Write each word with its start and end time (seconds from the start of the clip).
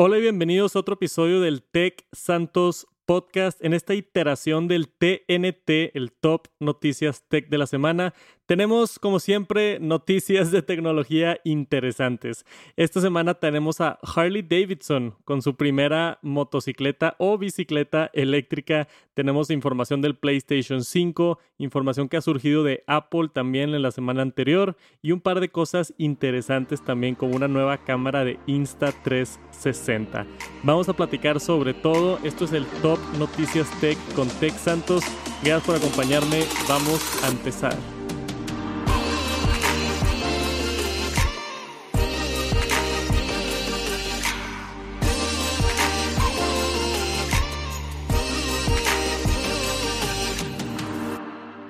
Hola 0.00 0.18
y 0.18 0.20
bienvenidos 0.20 0.76
a 0.76 0.78
otro 0.78 0.94
episodio 0.94 1.40
del 1.40 1.60
Tech 1.60 2.06
Santos 2.12 2.86
Podcast. 3.08 3.64
En 3.64 3.72
esta 3.72 3.94
iteración 3.94 4.68
del 4.68 4.90
TNT, 4.90 5.96
el 5.96 6.12
Top 6.12 6.48
Noticias 6.60 7.24
Tech 7.26 7.48
de 7.48 7.56
la 7.56 7.66
semana, 7.66 8.12
tenemos, 8.48 8.98
como 8.98 9.20
siempre, 9.20 9.78
noticias 9.78 10.50
de 10.50 10.62
tecnología 10.62 11.38
interesantes. 11.44 12.46
Esta 12.76 13.02
semana 13.02 13.34
tenemos 13.34 13.82
a 13.82 13.98
Harley 14.02 14.40
Davidson 14.40 15.14
con 15.26 15.42
su 15.42 15.54
primera 15.54 16.18
motocicleta 16.22 17.14
o 17.18 17.36
bicicleta 17.36 18.10
eléctrica. 18.14 18.88
Tenemos 19.12 19.50
información 19.50 20.00
del 20.00 20.16
PlayStation 20.16 20.82
5, 20.82 21.38
información 21.58 22.08
que 22.08 22.16
ha 22.16 22.22
surgido 22.22 22.62
de 22.62 22.84
Apple 22.86 23.28
también 23.32 23.74
en 23.74 23.82
la 23.82 23.90
semana 23.90 24.22
anterior 24.22 24.76
y 25.02 25.12
un 25.12 25.20
par 25.20 25.40
de 25.40 25.50
cosas 25.50 25.92
interesantes 25.98 26.82
también 26.82 27.14
como 27.16 27.36
una 27.36 27.48
nueva 27.48 27.76
cámara 27.76 28.24
de 28.24 28.38
Insta360. 28.46 30.26
Vamos 30.62 30.88
a 30.88 30.94
platicar 30.94 31.38
sobre 31.40 31.74
todo. 31.74 32.18
Esto 32.24 32.46
es 32.46 32.52
el 32.54 32.64
Top 32.80 32.97
Noticias 33.18 33.66
Tech 33.80 33.98
con 34.14 34.28
Tech 34.28 34.56
Santos. 34.58 35.04
Gracias 35.42 35.64
por 35.64 35.76
acompañarme. 35.76 36.44
Vamos 36.68 37.00
a 37.24 37.28
empezar. 37.28 37.97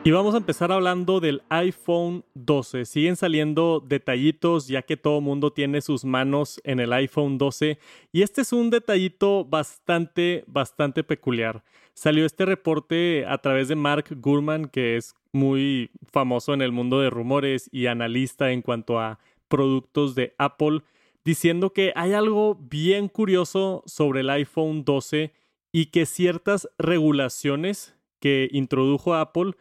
Y 0.08 0.10
vamos 0.10 0.32
a 0.32 0.38
empezar 0.38 0.72
hablando 0.72 1.20
del 1.20 1.42
iPhone 1.50 2.24
12. 2.32 2.86
Siguen 2.86 3.14
saliendo 3.14 3.84
detallitos 3.86 4.66
ya 4.66 4.80
que 4.80 4.96
todo 4.96 5.20
mundo 5.20 5.52
tiene 5.52 5.82
sus 5.82 6.06
manos 6.06 6.62
en 6.64 6.80
el 6.80 6.94
iPhone 6.94 7.36
12 7.36 7.78
y 8.10 8.22
este 8.22 8.40
es 8.40 8.54
un 8.54 8.70
detallito 8.70 9.44
bastante, 9.44 10.44
bastante 10.46 11.04
peculiar. 11.04 11.62
Salió 11.92 12.24
este 12.24 12.46
reporte 12.46 13.26
a 13.26 13.37
través 13.37 13.68
de 13.68 13.76
Mark 13.76 14.06
Gurman, 14.18 14.70
que 14.70 14.96
es 14.96 15.15
muy 15.30 15.90
famoso 16.10 16.54
en 16.54 16.62
el 16.62 16.72
mundo 16.72 17.00
de 17.00 17.10
rumores 17.10 17.68
y 17.70 17.84
analista 17.84 18.50
en 18.50 18.62
cuanto 18.62 18.98
a 18.98 19.18
productos 19.48 20.15
de 20.15 20.34
Apple, 20.38 20.84
diciendo 21.22 21.74
que 21.74 21.93
hay 21.95 22.15
algo 22.15 22.54
bien 22.54 23.09
curioso 23.09 23.82
sobre 23.84 24.20
el 24.20 24.30
iPhone 24.30 24.87
12 24.87 25.34
y 25.70 25.90
que 25.90 26.06
ciertas 26.06 26.66
regulaciones 26.78 27.95
que 28.20 28.48
introdujo 28.52 29.15
Apple 29.15 29.52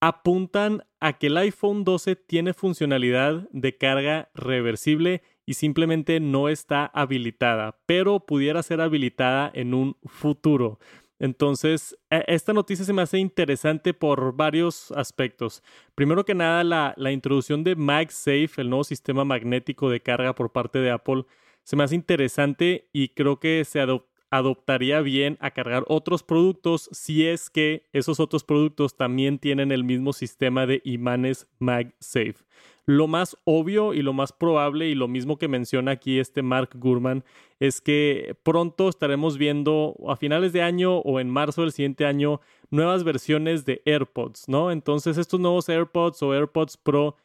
apuntan 0.00 0.84
a 1.00 1.14
que 1.14 1.28
el 1.28 1.36
iPhone 1.36 1.84
12 1.84 2.16
tiene 2.16 2.52
funcionalidad 2.52 3.48
de 3.50 3.76
carga 3.76 4.30
reversible 4.34 5.22
y 5.46 5.54
simplemente 5.54 6.20
no 6.20 6.48
está 6.48 6.86
habilitada, 6.86 7.78
pero 7.86 8.20
pudiera 8.20 8.62
ser 8.62 8.80
habilitada 8.80 9.50
en 9.54 9.74
un 9.74 9.96
futuro. 10.04 10.78
Entonces, 11.18 11.96
e, 12.10 12.24
esta 12.26 12.52
noticia 12.52 12.84
se 12.84 12.92
me 12.92 13.02
hace 13.02 13.18
interesante 13.18 13.94
por 13.94 14.36
varios 14.36 14.92
aspectos. 14.92 15.62
Primero 15.94 16.24
que 16.24 16.34
nada, 16.34 16.62
la, 16.64 16.94
la, 16.96 17.12
introducción 17.12 17.64
de 17.64 17.74
MagSafe, 17.76 18.50
el 18.58 18.68
nuevo 18.68 18.84
sistema 18.84 19.24
magnético 19.24 19.88
de 19.88 20.00
carga 20.00 20.34
por 20.34 20.52
parte 20.52 20.78
de 20.78 20.90
Apple, 20.90 21.24
se 21.62 21.76
me 21.76 21.84
hace 21.84 21.94
interesante 21.94 22.88
y 22.92 23.08
creo 23.08 23.40
que 23.40 23.64
se, 23.64 23.80
adoptaría 24.30 25.00
bien 25.00 25.36
a 25.40 25.50
cargar 25.50 25.84
otros 25.88 26.22
productos 26.22 26.88
si 26.92 27.26
es 27.26 27.50
que 27.50 27.84
esos 27.92 28.20
otros 28.20 28.44
productos 28.44 28.96
también 28.96 29.38
tienen 29.38 29.72
el 29.72 29.84
mismo 29.84 30.12
sistema 30.12 30.66
de 30.66 30.82
imanes 30.84 31.46
MagSafe. 31.58 32.44
Lo 32.88 33.08
más 33.08 33.36
obvio 33.44 33.94
y 33.94 34.02
lo 34.02 34.12
más 34.12 34.32
probable 34.32 34.88
y 34.88 34.94
lo 34.94 35.08
mismo 35.08 35.38
que 35.38 35.48
menciona 35.48 35.90
aquí 35.90 36.20
este 36.20 36.42
Mark 36.42 36.70
Gurman 36.74 37.24
es 37.58 37.80
que 37.80 38.36
pronto 38.44 38.88
estaremos 38.88 39.38
viendo 39.38 39.96
a 40.08 40.14
finales 40.14 40.52
de 40.52 40.62
año 40.62 40.98
o 40.98 41.18
en 41.18 41.28
marzo 41.28 41.62
del 41.62 41.72
siguiente 41.72 42.06
año 42.06 42.40
nuevas 42.70 43.02
versiones 43.02 43.64
de 43.64 43.82
AirPods, 43.86 44.48
¿no? 44.48 44.70
Entonces 44.70 45.18
estos 45.18 45.40
nuevos 45.40 45.68
AirPods 45.68 46.22
o 46.22 46.32
AirPods 46.32 46.76
Pro 46.76 47.16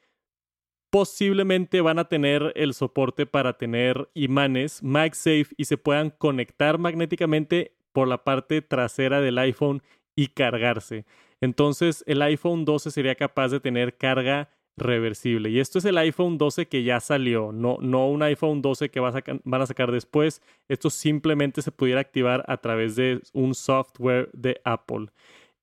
posiblemente 0.92 1.80
van 1.82 2.00
a 2.00 2.10
tener 2.10 2.52
el 2.56 2.74
soporte 2.74 3.26
para 3.26 3.58
tener 3.58 4.10
imanes 4.14 4.84
MagSafe 4.84 5.48
y 5.58 5.66
se 5.66 5.78
puedan 5.78 6.12
conectar 6.12 6.78
magnéticamente 6.78 7.74
por 7.94 8.08
la 8.08 8.24
parte 8.24 8.62
trasera 8.62 9.22
del 9.22 9.38
iPhone 9.38 9.82
y 10.16 10.28
cargarse. 10.28 11.06
Entonces 11.40 12.04
el 12.08 12.22
iPhone 12.22 12.66
12 12.66 12.92
sería 12.92 13.16
capaz 13.16 13.50
de 13.50 13.62
tener 13.62 13.98
carga 13.98 14.50
reversible. 14.76 15.50
Y 15.50 15.60
esto 15.60 15.80
es 15.80 15.86
el 15.86 15.98
iPhone 15.98 16.38
12 16.38 16.68
que 16.68 16.84
ya 16.84 17.00
salió, 17.00 17.54
no, 17.54 17.78
no 17.82 18.10
un 18.10 18.22
iPhone 18.24 18.62
12 18.62 18.90
que 18.90 19.00
van 19.00 19.62
a 19.62 19.66
sacar 19.66 19.92
después. 19.92 20.42
Esto 20.68 20.90
simplemente 20.90 21.62
se 21.62 21.72
pudiera 21.72 22.02
activar 22.02 22.44
a 22.48 22.58
través 22.58 22.98
de 22.98 23.22
un 23.32 23.56
software 23.56 24.30
de 24.34 24.60
Apple. 24.66 25.08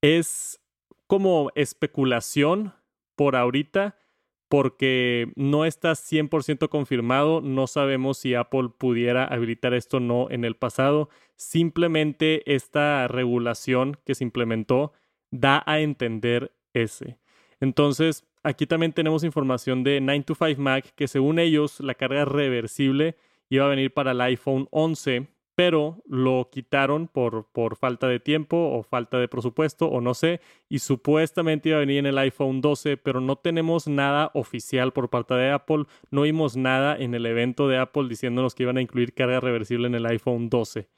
Es 0.01 0.59
como 1.07 1.51
especulación 1.55 2.73
por 3.15 3.37
ahorita 3.37 3.97
porque 4.49 5.31
no 5.37 5.65
está 5.65 5.93
100% 5.93 6.69
confirmado, 6.69 7.41
no 7.41 7.67
sabemos 7.67 8.19
si 8.19 8.35
Apple 8.35 8.71
pudiera 8.77 9.25
habilitar 9.25 9.75
esto 9.75 9.99
o 9.99 10.01
no 10.01 10.31
en 10.31 10.45
el 10.45 10.57
pasado, 10.57 11.11
simplemente 11.37 12.55
esta 12.55 13.07
regulación 13.09 13.99
que 14.05 14.15
se 14.15 14.25
implementó 14.25 14.93
da 15.31 15.63
a 15.67 15.81
entender 15.81 16.53
ese. 16.73 17.19
Entonces, 17.61 18.25
aquí 18.43 18.67
también 18.67 18.93
tenemos 18.93 19.23
información 19.23 19.85
de 19.85 20.01
9to5Mac 20.01 20.93
que 20.95 21.09
según 21.09 21.39
ellos 21.39 21.81
la 21.81 21.95
carga 21.95 22.25
reversible 22.25 23.17
iba 23.51 23.67
a 23.67 23.69
venir 23.69 23.93
para 23.93 24.13
el 24.13 24.21
iPhone 24.21 24.69
11 24.71 25.29
pero 25.59 26.01
lo 26.07 26.51
quitaron 26.53 27.09
por, 27.09 27.49
por 27.51 27.75
falta 27.75 28.07
de 28.07 28.21
tiempo 28.21 28.57
o 28.57 28.85
falta 28.85 29.19
de 29.19 29.27
presupuesto 29.27 29.89
o 29.89 30.01
no 30.01 30.15
sé, 30.15 30.41
y 30.69 30.79
supuestamente 30.79 31.71
iba 31.71 31.79
a 31.79 31.81
venir 31.81 31.99
en 31.99 32.07
el 32.07 32.19
iPhone 32.19 32.61
12, 32.61 32.97
pero 32.97 33.21
no 33.21 33.35
tenemos 33.35 33.89
nada 33.89 34.31
oficial 34.35 34.93
por 34.93 35.11
parte 35.11 35.35
de 35.35 35.51
Apple, 35.51 35.87
no 36.13 36.23
vimos 36.23 36.57
nada 36.57 36.97
en 36.97 37.13
el 37.13 37.27
evento 37.27 37.67
de 37.67 37.77
Apple 37.77 38.07
diciéndonos 38.09 38.55
que 38.55 38.63
iban 38.63 38.77
a 38.77 38.83
incluir 38.83 39.15
carga 39.15 39.41
reversible 39.41 39.89
en 39.89 39.97
el 39.97 40.07
iPhone 40.07 40.49
12. 40.49 40.89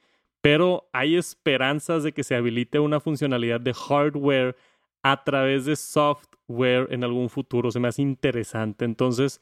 Pero 0.43 0.91
hay 0.92 1.16
esperanzas 1.16 2.03
de 2.03 2.12
que 2.12 2.22
se 2.22 2.34
habilite 2.34 2.81
una 2.81 3.00
funcionalidad 3.00 3.62
de 3.62 3.72
hardware 3.72 4.56
a 5.03 5.25
través 5.25 5.65
de 5.65 5.75
software 5.75 6.87
en 6.91 7.03
algún 7.03 7.31
futuro. 7.31 7.71
Se 7.71 7.81
me 7.81 7.88
hace 7.88 8.03
interesante. 8.03 8.84
Entonces, 8.84 9.41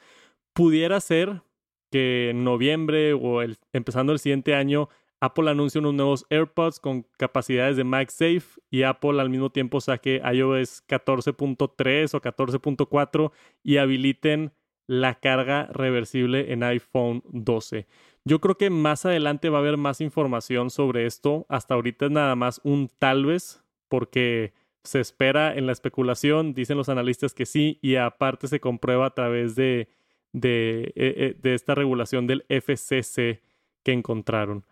pudiera 0.53 1.01
ser 1.01 1.43
que 1.91 2.31
en 2.31 2.45
noviembre 2.45 3.15
o 3.15 3.43
empezando 3.73 4.13
el 4.13 4.21
siguiente 4.21 4.55
año 4.55 4.89
Apple 5.21 5.51
anuncia 5.51 5.81
unos 5.81 5.95
nuevos 5.95 6.27
AirPods 6.31 6.79
con 6.79 7.07
capacidades 7.17 7.77
de 7.77 7.85
MagSafe 7.85 8.61
y 8.71 8.85
Apple 8.85 9.21
al 9.21 9.31
mismo 9.31 9.51
tiempo 9.51 9.81
saque 9.81 10.23
iOS 10.33 10.85
14.3 10.87 12.15
o 12.15 12.21
14.4 12.21 13.33
y 13.65 13.79
habiliten 13.79 14.53
la 14.87 15.17
carga 15.17 15.67
reversible 15.67 16.53
en 16.53 16.63
iPhone 16.63 17.23
12. 17.31 17.87
Yo 18.25 18.41
creo 18.41 18.57
que 18.57 18.71
más 18.71 19.07
adelante 19.07 19.49
va 19.49 19.59
a 19.59 19.61
haber 19.61 19.77
más 19.77 20.01
información 20.01 20.71
sobre 20.71 21.07
esto. 21.07 21.47
Hasta 21.49 21.75
ahorita 21.75 22.07
es 22.07 22.11
nada 22.11 22.35
más 22.37 22.61
un 22.65 22.89
tal 22.99 23.27
vez, 23.27 23.63
porque 23.89 24.53
se 24.85 25.01
espera 25.01 25.55
en 25.55 25.67
la 25.67 25.73
especulación, 25.73 26.55
dicen 26.55 26.77
los 26.77 26.89
analistas 26.89 27.35
que 27.35 27.47
sí, 27.47 27.79
y 27.83 27.97
aparte 27.97 28.49
se 28.49 28.61
comprueba 28.61 29.07
a 29.07 29.15
través 29.15 29.55
de, 29.55 29.89
de, 30.33 30.93
eh, 30.95 31.15
eh, 31.17 31.37
de 31.41 31.55
esta 31.55 31.75
regulación 31.75 32.27
del 32.27 32.45
FCC 32.49 33.43
que 33.83 33.93
encontraron. 33.93 34.65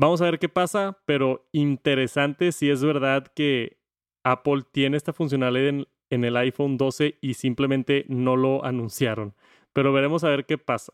Vamos 0.00 0.22
a 0.22 0.26
ver 0.26 0.38
qué 0.38 0.48
pasa, 0.48 0.96
pero 1.06 1.48
interesante 1.50 2.52
si 2.52 2.70
es 2.70 2.84
verdad 2.84 3.26
que 3.34 3.80
Apple 4.22 4.62
tiene 4.70 4.96
esta 4.96 5.12
funcionalidad 5.12 5.84
en, 6.10 6.24
el 6.24 6.36
iPhone 6.36 6.76
12 6.76 7.18
y 7.20 7.34
simplemente 7.34 8.04
no 8.08 8.36
lo 8.36 8.64
anunciaron. 8.64 9.34
Pero 9.72 9.92
veremos 9.92 10.22
a 10.22 10.28
ver 10.28 10.46
qué 10.46 10.56
pasa. 10.56 10.92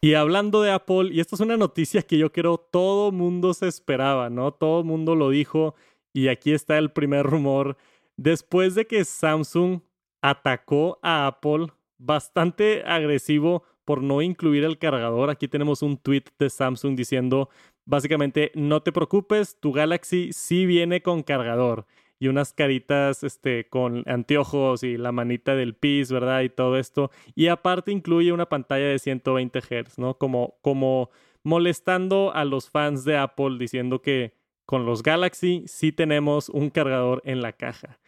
Y 0.00 0.14
hablando 0.14 0.62
de 0.62 0.70
Apple, 0.70 1.08
y 1.10 1.18
esto 1.18 1.34
es 1.34 1.40
una 1.40 1.56
noticia 1.56 2.02
que 2.02 2.16
yo 2.16 2.30
creo 2.30 2.58
todo 2.58 3.10
mundo 3.10 3.54
se 3.54 3.66
esperaba, 3.66 4.30
¿no? 4.30 4.52
Todo 4.52 4.84
mundo 4.84 5.16
lo 5.16 5.30
dijo 5.30 5.74
y 6.12 6.28
aquí 6.28 6.52
está 6.52 6.78
el 6.78 6.92
primer 6.92 7.26
rumor. 7.26 7.76
Después 8.16 8.76
de 8.76 8.86
que 8.86 9.04
Samsung 9.04 9.80
atacó 10.22 11.00
a 11.02 11.26
Apple 11.26 11.72
bastante 11.98 12.84
agresivo 12.86 13.64
por 13.84 14.02
no 14.02 14.22
incluir 14.22 14.64
el 14.64 14.78
cargador. 14.78 15.30
Aquí 15.30 15.48
tenemos 15.48 15.82
un 15.82 15.96
tweet 15.96 16.24
de 16.38 16.50
Samsung 16.50 16.96
diciendo 16.96 17.48
básicamente 17.84 18.52
no 18.54 18.82
te 18.82 18.92
preocupes, 18.92 19.58
tu 19.60 19.72
Galaxy 19.72 20.32
sí 20.32 20.66
viene 20.66 21.02
con 21.02 21.22
cargador 21.22 21.86
y 22.22 22.28
unas 22.28 22.52
caritas 22.52 23.24
este, 23.24 23.68
con 23.68 24.04
anteojos 24.06 24.84
y 24.84 24.96
la 24.96 25.10
manita 25.10 25.56
del 25.56 25.74
PIS, 25.74 26.12
¿verdad? 26.12 26.42
Y 26.42 26.50
todo 26.50 26.78
esto. 26.78 27.10
Y 27.34 27.48
aparte 27.48 27.90
incluye 27.90 28.32
una 28.32 28.48
pantalla 28.48 28.86
de 28.86 29.00
120 29.00 29.60
Hz, 29.60 29.98
¿no? 29.98 30.18
Como, 30.18 30.54
como 30.62 31.10
molestando 31.42 32.32
a 32.32 32.44
los 32.44 32.70
fans 32.70 33.04
de 33.04 33.16
Apple 33.16 33.56
diciendo 33.58 34.02
que 34.02 34.34
con 34.66 34.86
los 34.86 35.02
Galaxy 35.02 35.64
sí 35.66 35.90
tenemos 35.90 36.48
un 36.48 36.70
cargador 36.70 37.22
en 37.24 37.42
la 37.42 37.54
caja. 37.54 37.98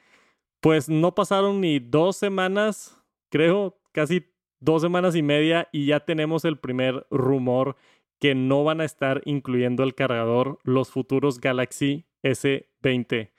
Pues 0.61 0.89
no 0.89 1.17
pasaron 1.17 1.61
ni 1.61 1.81
dos 1.81 2.17
semanas, 2.17 2.97
creo, 3.31 3.81
casi 3.91 4.34
dos 4.65 4.83
semanas 4.83 5.15
y 5.15 5.23
media 5.23 5.69
y 5.73 5.87
ya 5.87 6.01
tenemos 6.01 6.45
el 6.45 6.59
primer 6.59 7.07
rumor 7.11 7.77
que 8.19 8.35
no 8.35 8.65
van 8.65 8.81
a 8.81 8.85
estar 8.85 9.21
incluyendo 9.25 9.83
el 9.83 9.95
cargador 9.95 10.59
los 10.65 10.91
futuros 10.91 11.41
Galaxy 11.41 12.07
S20. 12.23 13.31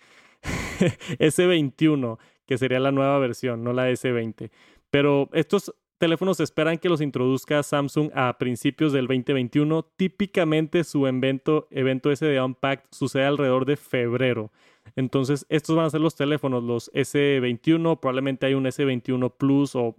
S21, 1.19 2.19
que 2.45 2.57
sería 2.57 2.79
la 2.79 2.91
nueva 2.91 3.17
versión, 3.17 3.63
no 3.63 3.73
la 3.73 3.89
S20. 3.89 4.51
Pero 4.91 5.29
estos 5.33 5.73
teléfonos 5.97 6.39
esperan 6.39 6.77
que 6.77 6.89
los 6.89 7.01
introduzca 7.01 7.63
Samsung 7.63 8.11
a 8.13 8.37
principios 8.37 8.93
del 8.93 9.07
2021. 9.07 9.83
Típicamente 9.97 10.83
su 10.83 11.07
evento, 11.07 11.67
evento 11.71 12.11
ese 12.11 12.27
de 12.27 12.41
Unpacked 12.41 12.85
sucede 12.91 13.25
alrededor 13.25 13.65
de 13.65 13.77
febrero. 13.77 14.51
Entonces, 14.95 15.45
estos 15.49 15.75
van 15.75 15.85
a 15.85 15.89
ser 15.89 16.01
los 16.01 16.15
teléfonos, 16.15 16.63
los 16.63 16.91
S21, 16.93 17.99
probablemente 17.99 18.45
hay 18.45 18.53
un 18.53 18.65
S21 18.65 19.33
Plus 19.35 19.75
o 19.75 19.97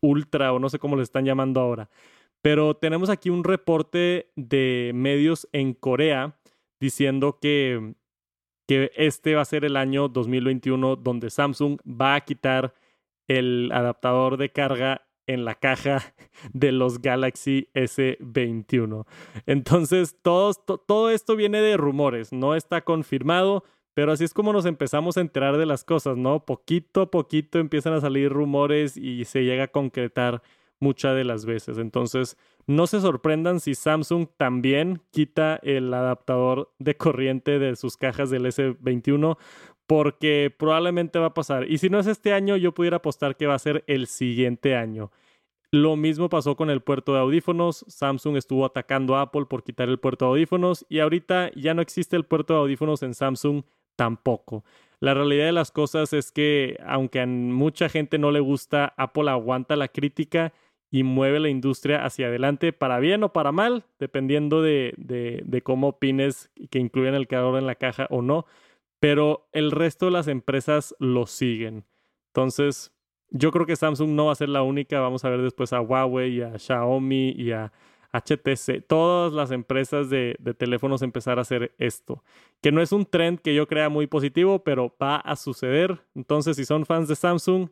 Ultra 0.00 0.52
o 0.52 0.58
no 0.58 0.68
sé 0.68 0.78
cómo 0.78 0.96
le 0.96 1.02
están 1.02 1.24
llamando 1.24 1.60
ahora. 1.60 1.88
Pero 2.42 2.74
tenemos 2.74 3.10
aquí 3.10 3.30
un 3.30 3.44
reporte 3.44 4.30
de 4.36 4.92
medios 4.94 5.48
en 5.52 5.74
Corea 5.74 6.38
diciendo 6.80 7.38
que, 7.40 7.94
que 8.66 8.92
este 8.96 9.34
va 9.34 9.42
a 9.42 9.46
ser 9.46 9.64
el 9.64 9.76
año 9.76 10.08
2021 10.08 10.96
donde 10.96 11.30
Samsung 11.30 11.78
va 11.84 12.14
a 12.14 12.20
quitar 12.20 12.74
el 13.26 13.70
adaptador 13.72 14.36
de 14.36 14.50
carga 14.50 15.08
en 15.26 15.44
la 15.44 15.54
caja 15.54 16.14
de 16.52 16.72
los 16.72 17.00
Galaxy 17.00 17.68
S21. 17.74 19.06
Entonces, 19.46 20.16
todo, 20.22 20.54
todo 20.54 21.10
esto 21.10 21.36
viene 21.36 21.60
de 21.60 21.76
rumores, 21.76 22.32
no 22.32 22.54
está 22.54 22.80
confirmado, 22.82 23.64
pero 23.98 24.12
así 24.12 24.22
es 24.22 24.32
como 24.32 24.52
nos 24.52 24.64
empezamos 24.64 25.16
a 25.16 25.20
enterar 25.20 25.56
de 25.56 25.66
las 25.66 25.82
cosas, 25.82 26.16
¿no? 26.16 26.44
Poquito 26.44 27.00
a 27.00 27.10
poquito 27.10 27.58
empiezan 27.58 27.94
a 27.94 28.00
salir 28.00 28.30
rumores 28.30 28.96
y 28.96 29.24
se 29.24 29.42
llega 29.42 29.64
a 29.64 29.72
concretar 29.72 30.40
muchas 30.78 31.16
de 31.16 31.24
las 31.24 31.44
veces. 31.46 31.78
Entonces, 31.78 32.36
no 32.68 32.86
se 32.86 33.00
sorprendan 33.00 33.58
si 33.58 33.74
Samsung 33.74 34.28
también 34.36 35.02
quita 35.10 35.58
el 35.64 35.92
adaptador 35.92 36.70
de 36.78 36.96
corriente 36.96 37.58
de 37.58 37.74
sus 37.74 37.96
cajas 37.96 38.30
del 38.30 38.46
S21, 38.46 39.36
porque 39.88 40.54
probablemente 40.56 41.18
va 41.18 41.26
a 41.26 41.34
pasar. 41.34 41.68
Y 41.68 41.78
si 41.78 41.90
no 41.90 41.98
es 41.98 42.06
este 42.06 42.32
año, 42.32 42.56
yo 42.56 42.74
pudiera 42.74 42.98
apostar 42.98 43.34
que 43.34 43.48
va 43.48 43.54
a 43.54 43.58
ser 43.58 43.82
el 43.88 44.06
siguiente 44.06 44.76
año. 44.76 45.10
Lo 45.72 45.96
mismo 45.96 46.28
pasó 46.28 46.54
con 46.54 46.70
el 46.70 46.82
puerto 46.82 47.14
de 47.14 47.18
audífonos. 47.18 47.84
Samsung 47.88 48.36
estuvo 48.36 48.64
atacando 48.64 49.16
a 49.16 49.22
Apple 49.22 49.46
por 49.46 49.64
quitar 49.64 49.88
el 49.88 49.98
puerto 49.98 50.26
de 50.26 50.30
audífonos 50.30 50.86
y 50.88 51.00
ahorita 51.00 51.50
ya 51.56 51.74
no 51.74 51.82
existe 51.82 52.14
el 52.14 52.24
puerto 52.24 52.54
de 52.54 52.60
audífonos 52.60 53.02
en 53.02 53.14
Samsung 53.14 53.64
tampoco. 53.98 54.64
La 55.00 55.12
realidad 55.12 55.46
de 55.46 55.52
las 55.52 55.72
cosas 55.72 56.12
es 56.12 56.30
que 56.30 56.78
aunque 56.86 57.20
a 57.20 57.26
mucha 57.26 57.88
gente 57.88 58.16
no 58.18 58.30
le 58.30 58.40
gusta, 58.40 58.94
Apple 58.96 59.28
aguanta 59.28 59.74
la 59.74 59.88
crítica 59.88 60.52
y 60.90 61.02
mueve 61.02 61.40
la 61.40 61.48
industria 61.48 62.04
hacia 62.04 62.28
adelante 62.28 62.72
para 62.72 63.00
bien 63.00 63.24
o 63.24 63.32
para 63.32 63.52
mal, 63.52 63.84
dependiendo 63.98 64.62
de, 64.62 64.94
de, 64.96 65.62
cómo 65.62 65.88
opines 65.88 66.50
que 66.70 66.78
incluyan 66.78 67.14
el 67.14 67.26
cargador 67.26 67.58
en 67.58 67.66
la 67.66 67.74
caja 67.74 68.06
o 68.10 68.22
no. 68.22 68.46
Pero 69.00 69.48
el 69.52 69.72
resto 69.72 70.06
de 70.06 70.12
las 70.12 70.28
empresas 70.28 70.94
lo 71.00 71.26
siguen. 71.26 71.84
Entonces, 72.28 72.92
yo 73.30 73.50
creo 73.50 73.66
que 73.66 73.76
Samsung 73.76 74.10
no 74.10 74.26
va 74.26 74.32
a 74.32 74.36
ser 74.36 74.48
la 74.48 74.62
única. 74.62 75.00
Vamos 75.00 75.24
a 75.24 75.28
ver 75.28 75.42
después 75.42 75.72
a 75.72 75.80
Huawei 75.80 76.36
y 76.36 76.42
a 76.42 76.58
Xiaomi 76.58 77.30
y 77.36 77.50
a 77.50 77.72
HTC, 78.12 78.86
todas 78.86 79.32
las 79.32 79.50
empresas 79.50 80.08
de, 80.08 80.36
teléfonos 80.56 81.02
empezar 81.02 81.38
a 81.38 81.42
hacer 81.42 81.74
esto. 81.78 82.24
Que 82.62 82.72
no 82.72 82.80
es 82.80 82.92
un 82.92 83.04
trend 83.04 83.40
que 83.40 83.54
yo 83.54 83.66
crea 83.66 83.88
muy 83.88 84.06
positivo, 84.06 84.64
pero 84.64 84.94
va 85.00 85.16
a 85.16 85.36
suceder. 85.36 86.00
Entonces, 86.14 86.56
si 86.56 86.64
son 86.64 86.86
fans 86.86 87.08
de 87.08 87.16
Samsung, 87.16 87.68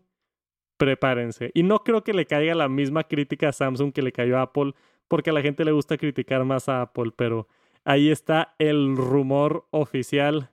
prepárense. 0.76 1.50
Y 1.54 1.62
no 1.62 1.82
creo 1.82 2.04
que 2.04 2.12
le 2.12 2.26
caiga 2.26 2.54
la 2.54 2.68
misma 2.68 3.04
crítica 3.04 3.48
a 3.48 3.52
Samsung 3.52 3.92
que 3.92 4.02
le 4.02 4.12
cayó 4.12 4.38
a 4.38 4.42
Apple, 4.42 4.74
porque 5.08 5.30
a 5.30 5.32
la 5.32 5.42
gente 5.42 5.64
le 5.64 5.72
gusta 5.72 5.96
criticar 5.96 6.44
más 6.44 6.68
a 6.68 6.82
Apple, 6.82 7.12
pero 7.16 7.48
ahí 7.84 8.10
está 8.10 8.54
el 8.58 8.96
rumor 8.96 9.66
oficial. 9.70 10.50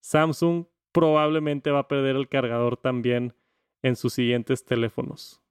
Samsung 0.00 0.66
probablemente 0.92 1.70
va 1.70 1.80
a 1.80 1.88
perder 1.88 2.16
el 2.16 2.28
cargador 2.28 2.76
también 2.76 3.34
en 3.82 3.94
sus 3.94 4.14
siguientes 4.14 4.64
teléfonos. 4.64 5.42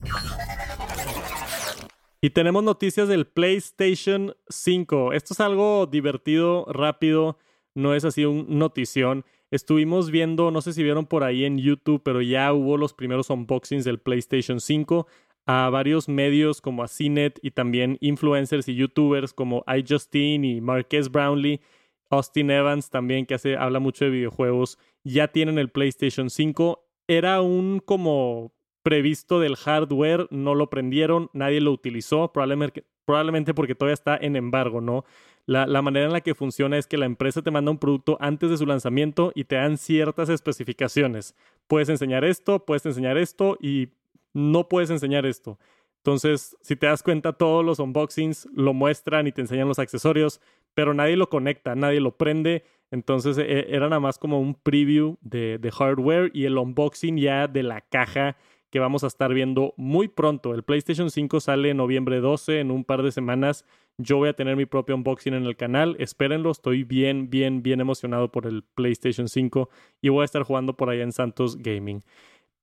Y 2.19 2.31
tenemos 2.31 2.63
noticias 2.63 3.07
del 3.07 3.27
PlayStation 3.27 4.35
5. 4.49 5.13
Esto 5.13 5.33
es 5.35 5.39
algo 5.39 5.85
divertido, 5.85 6.65
rápido, 6.67 7.37
no 7.75 7.93
es 7.93 8.05
así 8.05 8.25
un 8.25 8.57
notición. 8.57 9.23
Estuvimos 9.51 10.09
viendo, 10.09 10.49
no 10.49 10.61
sé 10.61 10.73
si 10.73 10.81
vieron 10.81 11.05
por 11.05 11.23
ahí 11.23 11.45
en 11.45 11.59
YouTube, 11.59 12.01
pero 12.03 12.21
ya 12.21 12.51
hubo 12.53 12.75
los 12.75 12.93
primeros 12.95 13.29
unboxings 13.29 13.85
del 13.85 13.99
PlayStation 13.99 14.59
5 14.59 15.05
a 15.45 15.69
varios 15.69 16.09
medios 16.09 16.59
como 16.59 16.83
a 16.83 16.87
CNET 16.87 17.39
y 17.41 17.51
también 17.51 17.97
influencers 18.01 18.67
y 18.67 18.75
youtubers 18.75 19.31
como 19.31 19.63
iJustine 19.67 20.45
y 20.45 20.59
Marques 20.59 21.09
Brownlee, 21.09 21.61
Austin 22.09 22.51
Evans 22.51 22.89
también 22.89 23.25
que 23.25 23.35
hace 23.35 23.55
habla 23.55 23.79
mucho 23.79 24.05
de 24.05 24.11
videojuegos, 24.11 24.79
ya 25.03 25.29
tienen 25.29 25.59
el 25.59 25.69
PlayStation 25.69 26.29
5. 26.29 26.83
Era 27.07 27.41
un 27.41 27.79
como 27.79 28.56
previsto 28.87 29.41
del 29.41 29.57
hardware, 29.57 30.27
no 30.29 30.55
lo 30.55 30.69
prendieron, 30.69 31.29
nadie 31.33 31.59
lo 31.59 31.73
utilizó, 31.73 32.31
probablemente, 32.31 32.85
probablemente 33.03 33.53
porque 33.53 33.75
todavía 33.75 33.95
está 33.95 34.15
en 34.15 34.37
embargo, 34.37 34.79
¿no? 34.79 35.03
La, 35.45 35.67
la, 35.67 35.81
manera 35.81 36.05
en 36.05 36.13
la 36.13 36.21
que 36.21 36.33
funciona 36.33 36.77
es 36.77 36.87
que 36.87 36.95
la 36.95 37.05
empresa 37.05 37.41
te 37.41 37.51
manda 37.51 37.69
un 37.69 37.79
producto 37.79 38.17
antes 38.21 38.49
de 38.49 38.55
su 38.55 38.65
lanzamiento 38.65 39.33
y 39.35 39.43
te 39.43 39.57
dan 39.57 39.77
ciertas 39.77 40.29
especificaciones. 40.29 41.35
Puedes 41.67 41.89
enseñar 41.89 42.23
esto, 42.23 42.63
puedes 42.63 42.85
enseñar 42.85 43.17
esto 43.17 43.57
y 43.59 43.89
no 44.31 44.69
puedes 44.69 44.89
enseñar 44.89 45.25
esto. 45.25 45.59
Entonces, 45.97 46.55
si 46.61 46.77
te 46.77 46.87
das 46.87 47.03
cuenta, 47.03 47.33
todos 47.33 47.65
los 47.65 47.79
unboxings 47.79 48.47
lo 48.53 48.73
muestran 48.73 49.27
y 49.27 49.33
te 49.33 49.41
enseñan 49.41 49.67
los 49.67 49.79
accesorios, 49.79 50.39
pero 50.73 50.93
nadie 50.93 51.17
lo 51.17 51.27
conecta, 51.27 51.75
nadie 51.75 51.99
lo 51.99 52.15
prende. 52.15 52.63
Entonces, 52.89 53.37
e, 53.37 53.67
era 53.67 53.89
nada 53.89 53.99
más 53.99 54.17
como 54.17 54.39
un 54.39 54.55
preview 54.55 55.17
de, 55.19 55.57
de 55.57 55.71
hardware 55.71 56.31
y 56.33 56.45
el 56.45 56.57
unboxing 56.57 57.17
ya 57.17 57.49
de 57.49 57.63
la 57.63 57.81
caja 57.81 58.37
que 58.69 58.79
vamos 58.79 59.03
a 59.03 59.07
estar 59.07 59.33
viendo 59.33 59.73
muy 59.77 60.07
pronto. 60.07 60.53
El 60.53 60.63
PlayStation 60.63 61.09
5 61.09 61.39
sale 61.39 61.69
en 61.69 61.77
noviembre 61.77 62.19
12, 62.19 62.59
en 62.59 62.71
un 62.71 62.83
par 62.83 63.03
de 63.03 63.11
semanas. 63.11 63.65
Yo 63.97 64.17
voy 64.17 64.29
a 64.29 64.33
tener 64.33 64.55
mi 64.55 64.65
propio 64.65 64.95
unboxing 64.95 65.33
en 65.33 65.45
el 65.45 65.55
canal. 65.55 65.95
Espérenlo, 65.99 66.51
estoy 66.51 66.83
bien, 66.83 67.29
bien, 67.29 67.63
bien 67.63 67.79
emocionado 67.79 68.31
por 68.31 68.45
el 68.45 68.63
PlayStation 68.63 69.29
5 69.29 69.69
y 70.01 70.09
voy 70.09 70.23
a 70.23 70.25
estar 70.25 70.43
jugando 70.43 70.75
por 70.75 70.89
allá 70.89 71.03
en 71.03 71.13
Santos 71.13 71.57
Gaming. 71.57 72.03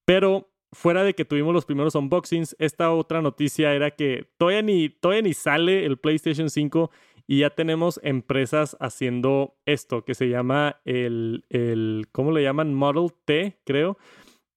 Pero 0.05 0.51
fuera 0.73 1.03
de 1.05 1.15
que 1.15 1.25
tuvimos 1.25 1.55
los 1.55 1.65
primeros 1.65 1.95
unboxings, 1.95 2.55
esta 2.59 2.91
otra 2.93 3.23
noticia 3.23 3.75
era 3.75 3.91
que 3.93 4.27
todavía 4.37 4.63
ni, 4.63 4.91
todavía 4.91 5.23
ni 5.23 5.33
sale 5.33 5.87
el 5.87 5.97
PlayStation 5.97 6.51
5 6.51 6.91
y 7.27 7.39
ya 7.39 7.51
tenemos 7.51 7.99
empresas 8.03 8.77
haciendo 8.81 9.55
esto 9.65 10.05
que 10.05 10.15
se 10.15 10.29
llama 10.29 10.81
el, 10.85 11.45
el 11.49 12.07
¿cómo 12.13 12.33
le 12.33 12.43
llaman? 12.43 12.75
Model 12.75 13.11
T, 13.25 13.57
creo 13.65 13.97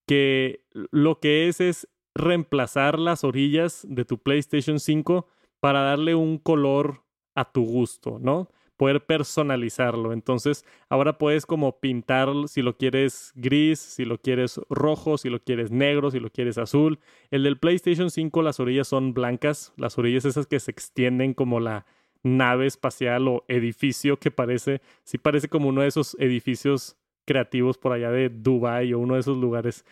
que 0.08 0.64
lo 0.72 1.20
que 1.20 1.48
es 1.48 1.62
es 1.62 1.88
reemplazar 2.16 2.98
las 2.98 3.24
orillas 3.24 3.86
de 3.88 4.06
tu 4.06 4.18
PlayStation 4.18 4.80
5 4.80 5.28
para 5.60 5.82
darle 5.82 6.16
un 6.16 6.40
color 6.40 7.04
a 7.36 7.52
tu 7.52 7.64
gusto, 7.64 8.18
¿no? 8.20 8.50
Poder 8.78 9.06
personalizarlo. 9.06 10.14
Entonces, 10.14 10.66
ahora 10.90 11.18
puedes 11.18 11.46
como 11.46 11.80
pintar 11.80 12.30
si 12.48 12.62
lo 12.62 12.78
quieres 12.78 13.32
gris, 13.36 13.80
si 13.80 14.06
lo 14.06 14.20
quieres 14.20 14.60
rojo, 14.70 15.18
si 15.18 15.30
lo 15.30 15.40
quieres 15.44 15.72
negro, 15.72 16.10
si 16.10 16.20
lo 16.20 16.30
quieres 16.32 16.58
azul. 16.58 17.00
El 17.30 17.44
del 17.44 17.58
PlayStation 17.58 18.10
5 18.10 18.42
las 18.42 18.60
orillas 18.60 18.88
son 18.88 19.14
blancas, 19.14 19.74
las 19.78 19.98
orillas 19.98 20.26
esas 20.26 20.48
que 20.48 20.60
se 20.60 20.72
extienden 20.72 21.34
como 21.34 21.60
la 21.60 21.86
nave 22.24 22.66
espacial 22.66 23.28
o 23.28 23.44
edificio 23.48 24.18
que 24.18 24.32
parece, 24.32 24.82
sí 25.04 25.18
parece 25.18 25.50
como 25.50 25.70
uno 25.70 25.82
de 25.82 25.88
esos 25.88 26.16
edificios 26.20 26.98
creativos 27.28 27.78
por 27.78 27.92
allá 27.92 28.10
de 28.10 28.30
Dubai 28.30 28.94
o 28.94 29.00
uno 29.00 29.14
de 29.16 29.20
esos 29.20 29.38
lugares, 29.38 29.86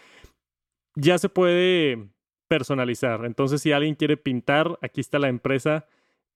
ya 0.96 1.20
se 1.20 1.30
puede 1.30 2.08
personalizar. 2.48 3.26
Entonces, 3.26 3.62
si 3.62 3.72
alguien 3.72 3.96
quiere 3.96 4.18
pintar, 4.18 4.80
aquí 4.82 5.02
está 5.02 5.20
la 5.20 5.28
empresa, 5.28 5.86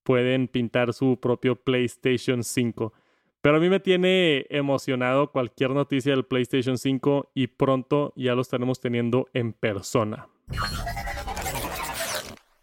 pueden 0.03 0.48
pintar 0.48 0.94
su 0.94 1.20
propio 1.20 1.56
PlayStation 1.56 2.44
5. 2.44 2.94
Pero 3.41 3.58
a 3.58 3.60
mí 3.60 3.70
me 3.70 3.79
tiene 3.79 4.46
emocionado 4.50 5.32
cualquier 5.32 5.72
noticia 5.72 6.12
del 6.12 6.25
PlayStation 6.25 6.77
5 6.77 7.32
y 7.34 7.48
pronto 7.48 8.12
ya 8.18 8.36
lo 8.36 8.41
estaremos 8.41 8.82
teniendo 8.82 9.29
en 9.34 9.53
persona. 9.53 10.27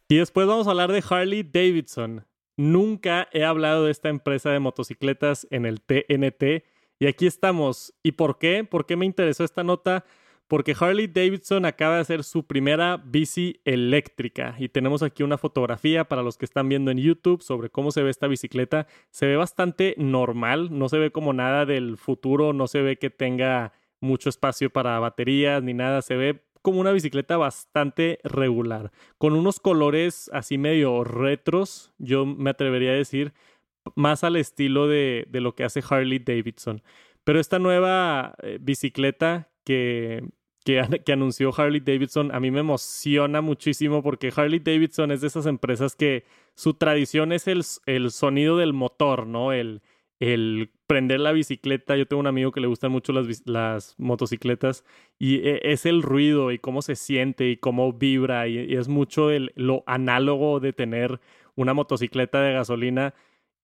Y 0.09 0.17
después 0.19 0.47
vamos 0.47 0.67
a 0.67 0.71
hablar 0.71 0.93
de 0.93 1.03
Harley 1.09 1.43
Davidson. 1.43 2.27
Nunca 2.59 3.29
he 3.33 3.45
hablado 3.45 3.87
de 3.87 3.91
esta 3.91 4.11
empresa 4.11 4.51
de 4.51 4.61
motocicletas 4.61 5.47
en 5.51 5.65
el 5.65 5.81
TNT 5.81 6.65
y 6.99 7.07
aquí 7.07 7.27
estamos. 7.27 7.95
¿Y 8.03 8.13
por 8.13 8.39
qué? 8.39 8.65
¿Por 8.65 8.87
qué 8.87 8.97
me 8.97 9.07
interesó 9.07 9.45
esta 9.45 9.63
nota? 9.65 10.05
Porque 10.49 10.77
Harley 10.79 11.09
Davidson 11.09 11.65
acaba 11.65 11.97
de 11.97 12.03
hacer 12.03 12.23
su 12.23 12.47
primera 12.47 13.03
bici 13.05 13.61
eléctrica 13.65 14.55
y 14.59 14.69
tenemos 14.69 15.03
aquí 15.03 15.25
una 15.25 15.39
fotografía 15.39 16.05
para 16.05 16.23
los 16.23 16.39
que 16.39 16.45
están 16.45 16.69
viendo 16.69 16.93
en 16.93 16.99
YouTube 16.99 17.43
sobre 17.43 17.69
cómo 17.69 17.91
se 17.91 18.03
ve 18.03 18.11
esta 18.11 18.29
bicicleta. 18.29 18.87
Se 19.11 19.27
ve 19.27 19.37
bastante 19.37 19.95
normal, 19.99 20.69
no 20.71 20.89
se 20.89 20.99
ve 20.99 21.11
como 21.11 21.33
nada 21.33 21.67
del 21.67 21.97
futuro, 21.97 22.53
no 22.53 22.69
se 22.69 22.81
ve 22.81 22.97
que 22.97 23.11
tenga 23.11 23.73
mucho 24.01 24.29
espacio 24.29 24.71
para 24.71 25.01
baterías 25.01 25.63
ni 25.65 25.75
nada, 25.75 26.01
se 26.03 26.15
ve 26.15 26.43
como 26.63 26.81
una 26.81 26.91
bicicleta 26.91 27.37
bastante 27.37 28.19
regular, 28.25 28.91
con 29.19 29.35
unos 29.35 29.61
colores 29.61 30.29
así 30.33 30.59
medio 30.59 31.05
retros, 31.05 31.93
yo 31.99 32.27
me 32.27 32.51
atrevería 32.51 32.91
a 32.91 32.95
decir, 32.95 33.35
más 33.95 34.25
al 34.25 34.37
estilo 34.37 34.89
de, 34.89 35.27
lo 35.33 35.55
que 35.55 35.65
hace 35.65 35.83
Harley 35.89 36.19
Davidson. 36.19 36.83
Pero 37.25 37.41
esta 37.41 37.59
nueva 37.59 38.35
eh, 38.43 38.59
bicicleta 38.61 39.51
que, 39.65 40.25
que, 40.65 41.13
anunció 41.13 41.53
Harley 41.57 41.81
Davidson 41.81 42.35
a 42.35 42.41
mí 42.41 42.51
me 42.51 42.61
emociona 42.61 43.41
muchísimo 43.41 44.03
porque 44.03 44.33
Harley 44.35 44.61
Davidson 44.61 45.11
es 45.11 45.21
de 45.21 45.27
esas 45.29 45.47
empresas 45.47 45.97
que 45.97 46.25
su 46.55 46.75
tradición 46.75 47.33
es 47.33 47.49
el, 47.49 47.63
el 47.87 48.11
sonido 48.11 48.57
del 48.57 48.73
motor, 48.73 49.27
¿no? 49.27 49.53
El, 49.53 49.83
el 50.21 50.71
prender 50.87 51.21
la 51.21 51.33
bicicleta. 51.33 51.97
Yo 51.97 52.07
tengo 52.07 52.21
un 52.21 52.27
amigo 52.27 52.53
que 52.53 52.61
le 52.61 52.67
gustan 52.67 52.93
mucho 52.93 53.13
las, 53.13 53.43
las 53.47 53.95
motocicletas 53.99 54.85
y 55.19 55.37
e, 55.47 55.61
es 55.65 55.87
el 55.87 56.03
ruido 56.03 56.53
y 56.53 56.59
cómo 56.59 56.83
se 56.83 56.97
siente 56.97 57.49
y 57.51 57.57
cómo 57.57 57.93
vibra 57.93 58.49
y, 58.49 58.75
es 58.75 58.89
mucho 58.89 59.31
el, 59.31 59.53
lo 59.57 59.83
análogo 59.87 60.61
de 60.61 60.73
tener 60.73 61.21
una 61.55 61.75
motocicleta 61.75 62.41
de 62.41 62.53
gasolina. 62.53 63.15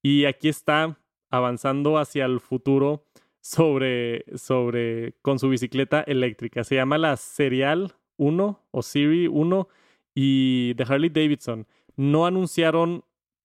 Y 0.03 0.25
aquí 0.25 0.49
está 0.49 0.99
avanzando 1.31 1.97
hacia 1.99 2.25
el 2.25 2.41
futuro 2.41 3.05
sobre, 3.41 4.25
sobre 4.37 5.15
con 5.23 5.39
su 5.39 5.49
bicicleta 5.49 6.03
eléctrica. 6.03 6.65
Se 6.65 6.75
llama 6.75 6.99
la 6.99 7.17
Serial 7.17 7.95
1 8.17 8.61
o 8.71 8.83
Siri 8.83 9.27
1 9.27 9.69
y 10.15 10.75
de 10.75 10.85
Harley 10.85 11.11
Davidson. 11.11 11.67
No 11.97 12.27
anunciaron 12.27 13.05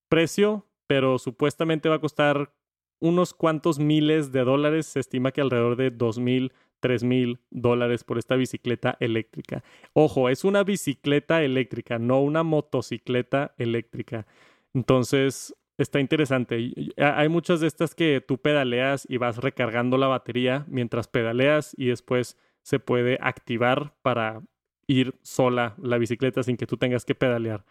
precio, 0.10 0.66
pero 0.88 1.20
supuestamente 1.20 1.90
va 1.90 1.96
a 1.96 2.02
costar 2.02 2.54
unos 3.00 3.34
cuantos 3.34 3.80
miles 3.80 4.32
de 4.32 4.44
dólares. 4.44 4.88
Se 4.88 5.00
estima 5.00 5.32
que 5.32 5.42
alrededor 5.42 5.76
de 5.76 5.92
dos 5.92 6.20
mil, 6.20 6.54
tres 6.80 7.04
mil 7.04 7.40
dólares 7.50 8.04
por 8.04 8.18
esta 8.18 8.36
bicicleta 8.36 8.98
eléctrica. 9.00 9.64
Ojo, 9.94 10.30
es 10.30 10.44
una 10.44 10.64
bicicleta 10.64 11.44
eléctrica, 11.44 12.00
no 12.00 12.22
una 12.22 12.44
motocicleta 12.44 13.54
eléctrica. 13.58 14.28
Entonces, 14.74 15.56
está 15.78 16.00
interesante. 16.00 16.74
Hay 16.98 17.30
muchas 17.30 17.60
de 17.60 17.68
estas 17.68 17.96
que 17.96 18.22
tú 18.22 18.40
pedaleas 18.40 19.06
y 19.10 19.18
vas 19.18 19.38
recargando 19.38 19.98
la 19.98 20.08
batería 20.08 20.66
mientras 20.68 21.08
pedaleas 21.08 21.74
y 21.78 21.88
después 21.88 22.38
se 22.64 22.80
puede 22.80 23.18
activar 23.22 23.94
para 24.02 24.42
ir 24.88 25.16
sola 25.22 25.76
la 25.82 25.98
bicicleta 25.98 26.44
sin 26.44 26.58
que 26.58 26.68
tú 26.68 26.78
tengas 26.78 27.06
que 27.06 27.16
pedalear. 27.16 27.66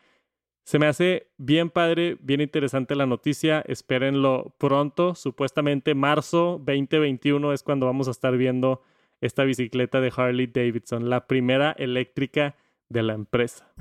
Se 0.64 0.80
me 0.80 0.86
hace 0.86 1.28
bien 1.36 1.70
padre, 1.70 2.16
bien 2.20 2.40
interesante 2.40 2.96
la 2.96 3.06
noticia. 3.06 3.62
Espérenlo 3.68 4.54
pronto. 4.58 5.14
Supuestamente 5.14 5.94
marzo 5.94 6.60
2021 6.64 7.52
es 7.52 7.62
cuando 7.62 7.86
vamos 7.86 8.08
a 8.08 8.10
estar 8.10 8.36
viendo 8.36 8.82
esta 9.20 9.44
bicicleta 9.44 10.00
de 10.00 10.12
Harley 10.14 10.48
Davidson, 10.48 11.08
la 11.08 11.26
primera 11.26 11.72
eléctrica 11.78 12.56
de 12.88 13.02
la 13.02 13.14
empresa. 13.14 13.72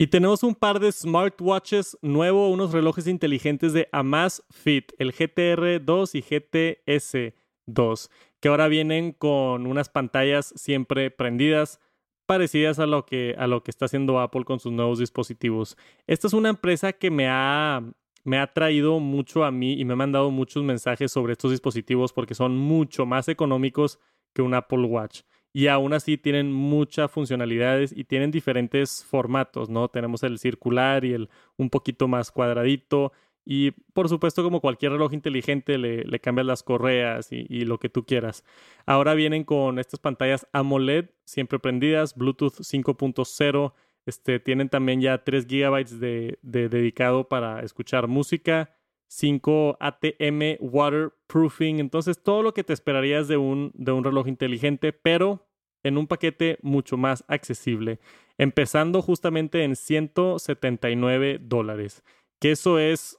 Y 0.00 0.06
tenemos 0.06 0.44
un 0.44 0.54
par 0.54 0.78
de 0.78 0.92
smartwatches 0.92 1.98
nuevos, 2.02 2.52
unos 2.52 2.70
relojes 2.70 3.08
inteligentes 3.08 3.72
de 3.72 3.88
Amazfit, 3.90 4.92
el 5.00 5.12
GTR2 5.12 6.14
y 6.14 7.34
GTS2, 7.66 8.08
que 8.38 8.48
ahora 8.48 8.68
vienen 8.68 9.10
con 9.10 9.66
unas 9.66 9.88
pantallas 9.88 10.54
siempre 10.54 11.10
prendidas 11.10 11.80
parecidas 12.26 12.78
a 12.78 12.86
lo 12.86 13.06
que, 13.06 13.34
a 13.38 13.48
lo 13.48 13.64
que 13.64 13.72
está 13.72 13.86
haciendo 13.86 14.20
Apple 14.20 14.44
con 14.44 14.60
sus 14.60 14.70
nuevos 14.70 15.00
dispositivos. 15.00 15.76
Esta 16.06 16.28
es 16.28 16.32
una 16.32 16.50
empresa 16.50 16.92
que 16.92 17.10
me 17.10 17.26
ha, 17.28 17.82
me 18.22 18.38
ha 18.38 18.52
traído 18.52 19.00
mucho 19.00 19.42
a 19.42 19.50
mí 19.50 19.72
y 19.72 19.84
me 19.84 19.94
ha 19.94 19.96
mandado 19.96 20.30
muchos 20.30 20.62
mensajes 20.62 21.10
sobre 21.10 21.32
estos 21.32 21.50
dispositivos 21.50 22.12
porque 22.12 22.36
son 22.36 22.56
mucho 22.56 23.04
más 23.04 23.26
económicos 23.26 23.98
que 24.32 24.42
un 24.42 24.54
Apple 24.54 24.84
Watch. 24.84 25.22
Y 25.58 25.66
aún 25.66 25.92
así 25.92 26.16
tienen 26.16 26.52
muchas 26.52 27.10
funcionalidades 27.10 27.92
y 27.92 28.04
tienen 28.04 28.30
diferentes 28.30 29.04
formatos, 29.04 29.68
¿no? 29.68 29.88
Tenemos 29.88 30.22
el 30.22 30.38
circular 30.38 31.04
y 31.04 31.14
el 31.14 31.30
un 31.56 31.68
poquito 31.68 32.06
más 32.06 32.30
cuadradito. 32.30 33.10
Y 33.44 33.72
por 33.92 34.08
supuesto, 34.08 34.44
como 34.44 34.60
cualquier 34.60 34.92
reloj 34.92 35.12
inteligente, 35.14 35.76
le, 35.76 36.04
le 36.04 36.20
cambias 36.20 36.46
las 36.46 36.62
correas 36.62 37.32
y, 37.32 37.64
lo 37.64 37.80
que 37.80 37.88
tú 37.88 38.06
quieras. 38.06 38.44
Ahora 38.86 39.14
vienen 39.14 39.42
con 39.42 39.80
estas 39.80 39.98
pantallas 39.98 40.46
AMOLED, 40.52 41.06
siempre 41.24 41.58
prendidas, 41.58 42.14
Bluetooth 42.14 42.60
5.0. 42.60 43.72
Este, 44.06 44.38
tienen 44.38 44.68
también 44.68 45.00
ya 45.00 45.24
3 45.24 45.48
GB 45.48 45.86
de, 45.98 46.38
dedicado 46.40 47.26
para 47.26 47.62
escuchar 47.64 48.06
música, 48.06 48.76
5 49.08 49.76
ATM 49.80 50.58
waterproofing. 50.60 51.80
Entonces, 51.80 52.22
todo 52.22 52.44
lo 52.44 52.54
que 52.54 52.62
te 52.62 52.74
esperarías 52.74 53.26
de 53.26 53.38
un, 53.38 53.72
de 53.74 53.90
un 53.90 54.04
reloj 54.04 54.28
inteligente, 54.28 54.92
pero 54.92 55.47
en 55.88 55.98
un 55.98 56.06
paquete 56.06 56.58
mucho 56.62 56.96
más 56.96 57.24
accesible, 57.28 57.98
empezando 58.36 59.02
justamente 59.02 59.64
en 59.64 59.76
179 59.76 61.40
dólares, 61.42 62.04
que 62.40 62.52
eso 62.52 62.78
es 62.78 63.18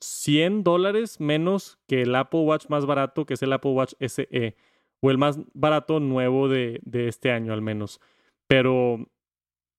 100 0.00 0.64
dólares 0.64 1.20
menos 1.20 1.78
que 1.86 2.02
el 2.02 2.14
Apple 2.14 2.40
Watch 2.40 2.66
más 2.68 2.86
barato, 2.86 3.24
que 3.24 3.34
es 3.34 3.42
el 3.42 3.52
Apple 3.52 3.72
Watch 3.72 3.94
SE, 4.00 4.56
o 5.00 5.10
el 5.10 5.18
más 5.18 5.40
barato 5.54 6.00
nuevo 6.00 6.48
de, 6.48 6.80
este 6.92 7.30
año 7.30 7.52
al 7.52 7.62
menos. 7.62 8.00
Pero 8.46 9.08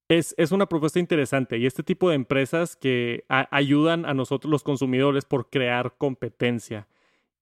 es, 0.09 0.35
es, 0.37 0.51
una 0.51 0.67
propuesta 0.67 0.99
interesante 0.99 1.57
y 1.57 1.65
este 1.65 1.83
tipo 1.83 2.09
de 2.09 2.15
empresas 2.15 2.75
que 2.75 3.25
ayudan 3.29 4.05
a 4.05 4.13
nosotros 4.13 4.51
los 4.51 4.63
consumidores 4.63 5.25
por 5.25 5.49
crear 5.49 5.95
competencia. 5.97 6.87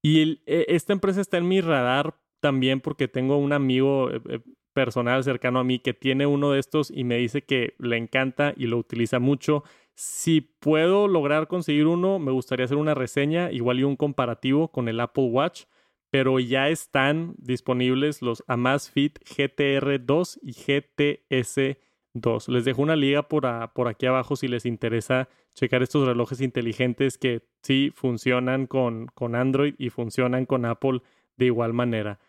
Y 0.03 0.41
e, 0.45 0.65
esta 0.69 0.93
empresa 0.93 1.21
está 1.21 1.37
en 1.37 1.47
mi 1.47 1.61
radar 1.61 2.15
también 2.39 2.81
porque 2.81 3.07
tengo 3.07 3.37
un 3.37 3.53
amigo 3.53 4.09
eh, 4.11 4.21
eh, 4.29 4.39
personal 4.73 5.23
cercano 5.23 5.59
a 5.59 5.63
mí 5.63 5.79
que 5.79 5.93
tiene 5.93 6.25
uno 6.25 6.51
de 6.51 6.59
estos 6.59 6.91
y 6.91 7.03
me 7.03 7.17
dice 7.17 7.43
que 7.43 7.75
le 7.79 7.97
encanta 7.97 8.53
y 8.55 8.67
lo 8.67 8.77
utiliza 8.77 9.19
mucho 9.19 9.63
si 9.95 10.41
puedo 10.41 11.07
lograr 11.07 11.47
conseguir 11.47 11.85
uno, 11.87 12.17
me 12.17 12.31
gustaría 12.31 12.65
hacer 12.65 12.77
una 12.77 12.95
reseña, 12.95 13.51
igual 13.51 13.79
y 13.79 13.83
un 13.83 13.95
comparativo 13.95 14.71
con 14.71 14.87
el 14.87 14.99
Apple 14.99 15.25
Watch, 15.25 15.65
pero 16.09 16.39
ya 16.39 16.69
están 16.69 17.35
disponibles 17.37 18.21
los 18.21 18.43
Amazfit 18.47 19.19
GTR2 19.19 20.39
y 20.41 20.53
GTS2. 20.53 22.47
Les 22.47 22.65
dejo 22.65 22.81
una 22.81 22.95
liga 22.95 23.27
por, 23.27 23.45
aquí 23.45 24.05
abajo 24.07 24.35
si 24.35 24.47
les 24.47 24.65
interesa 24.65 25.29
checar 25.53 25.83
estos 25.83 26.07
relojes 26.07 26.41
inteligentes 26.41 27.17
que 27.17 27.43
sí 27.61 27.91
funcionan 27.93 28.65
con 28.65 29.35
Android 29.35 29.75
y 29.77 29.89
funcionan 29.89 30.45
con 30.45 30.65
Apple 30.65 31.01
de 31.37 31.45
igual 31.45 31.73
manera. 31.73 32.19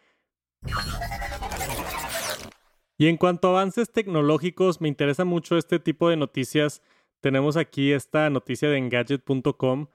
Y 2.99 3.09
en 3.09 3.17
cuanto 3.17 3.49
a 3.49 3.51
avances 3.53 3.91
tecnológicos, 3.91 4.81
me 4.81 4.89
interesa 4.89 5.25
mucho 5.25 5.57
este 5.57 5.79
tipo 5.79 6.09
de 6.09 6.17
noticias 6.17 6.83
tenemos 7.23 7.57
aquí 7.57 7.93
esta 7.93 8.29
noticia 8.31 8.69
de 8.69 8.79
engadget.com, 8.79 9.87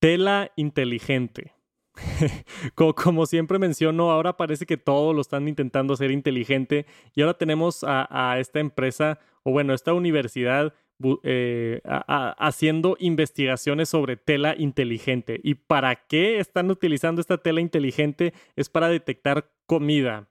tela 0.00 0.50
inteligente. 0.56 1.52
como, 2.74 3.24
siempre 3.24 3.60
menciono, 3.60 4.10
ahora 4.10 4.36
parece 4.36 4.66
que 4.66 4.76
todo 4.76 5.12
lo 5.12 5.20
están 5.20 5.46
intentando 5.46 5.94
hacer 5.94 6.10
inteligente 6.10 6.84
y 7.14 7.22
ahora 7.22 7.38
tenemos 7.38 7.84
a, 7.86 8.36
esta 8.40 8.58
empresa, 8.58 9.20
o 9.44 9.52
bueno, 9.52 9.74
esta 9.74 9.94
universidad 9.94 10.74
eh, 11.22 11.80
haciendo 11.84 12.96
investigaciones 12.98 13.88
sobre 13.88 14.16
tela 14.16 14.56
inteligente. 14.58 15.40
¿Y 15.44 15.54
para 15.54 15.94
qué 15.94 16.40
están 16.40 16.68
utilizando 16.68 17.20
esta 17.20 17.38
tela 17.38 17.60
inteligente? 17.60 18.34
Es 18.56 18.68
para 18.68 18.88
detectar 18.88 19.52
comida. 19.66 20.28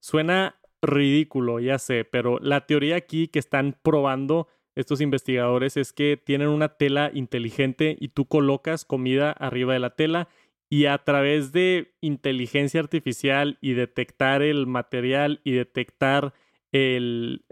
Suena 0.00 0.56
ridículo, 0.86 1.60
ya 1.60 1.78
sé, 1.78 2.04
pero 2.04 2.38
la 2.40 2.66
teoría 2.66 2.96
aquí 2.96 3.28
que 3.28 3.38
están 3.38 3.76
probando 3.82 4.48
estos 4.74 5.00
investigadores 5.00 5.76
es 5.76 5.92
que 5.92 6.16
tienen 6.22 6.48
una 6.48 6.68
tela 6.68 7.10
inteligente 7.12 7.96
y 7.98 8.08
tú 8.08 8.26
colocas 8.26 8.84
comida 8.84 9.32
arriba 9.32 9.72
de 9.72 9.80
la 9.80 9.90
tela 9.90 10.28
y 10.68 10.86
a 10.86 10.98
través 10.98 11.52
de 11.52 11.94
inteligencia 12.00 12.80
artificial 12.80 13.58
y 13.60 13.72
detectar 13.72 14.42
el 14.42 14.66
material 14.66 15.40
y 15.44 15.52
detectar 15.52 16.34
el, 16.72 17.44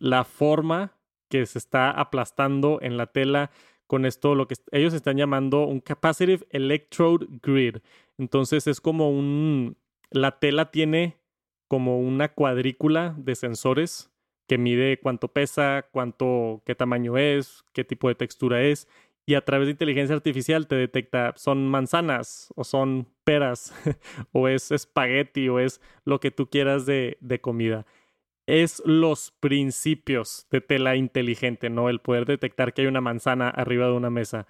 la 0.00 0.24
forma 0.24 0.96
que 1.28 1.46
se 1.46 1.58
está 1.58 1.90
aplastando 1.90 2.78
en 2.82 2.96
la 2.96 3.06
tela 3.06 3.50
con 3.86 4.06
esto 4.06 4.34
lo 4.34 4.48
que 4.48 4.54
ellos 4.72 4.94
están 4.94 5.16
llamando 5.16 5.66
un 5.66 5.80
capacitive 5.80 6.46
electrode 6.50 7.26
grid. 7.42 7.78
Entonces 8.18 8.66
es 8.66 8.80
como 8.80 9.10
un 9.10 9.76
la 10.10 10.38
tela 10.38 10.70
tiene 10.70 11.19
como 11.70 12.00
una 12.00 12.32
cuadrícula 12.32 13.14
de 13.16 13.36
sensores 13.36 14.10
que 14.48 14.58
mide 14.58 14.98
cuánto 14.98 15.28
pesa, 15.28 15.86
cuánto, 15.92 16.64
qué 16.66 16.74
tamaño 16.74 17.16
es, 17.16 17.64
qué 17.72 17.84
tipo 17.84 18.08
de 18.08 18.16
textura 18.16 18.60
es, 18.60 18.88
y 19.24 19.36
a 19.36 19.44
través 19.44 19.68
de 19.68 19.70
inteligencia 19.70 20.16
artificial 20.16 20.66
te 20.66 20.74
detecta 20.74 21.32
son 21.36 21.68
manzanas 21.68 22.52
o 22.56 22.64
son 22.64 23.06
peras 23.22 23.72
o 24.32 24.48
es 24.48 24.72
espagueti 24.72 25.48
o 25.48 25.60
es 25.60 25.80
lo 26.04 26.18
que 26.18 26.32
tú 26.32 26.50
quieras 26.50 26.86
de, 26.86 27.16
comida. 27.40 27.86
Es 28.48 28.82
los 28.84 29.30
principios 29.38 30.48
de 30.50 30.60
tela 30.60 30.96
inteligente, 30.96 31.70
¿no? 31.70 31.88
El 31.88 32.00
poder 32.00 32.26
detectar 32.26 32.74
que 32.74 32.82
hay 32.82 32.88
una 32.88 33.00
manzana 33.00 33.48
arriba 33.48 33.86
de 33.86 33.92
una 33.92 34.10
mesa. 34.10 34.48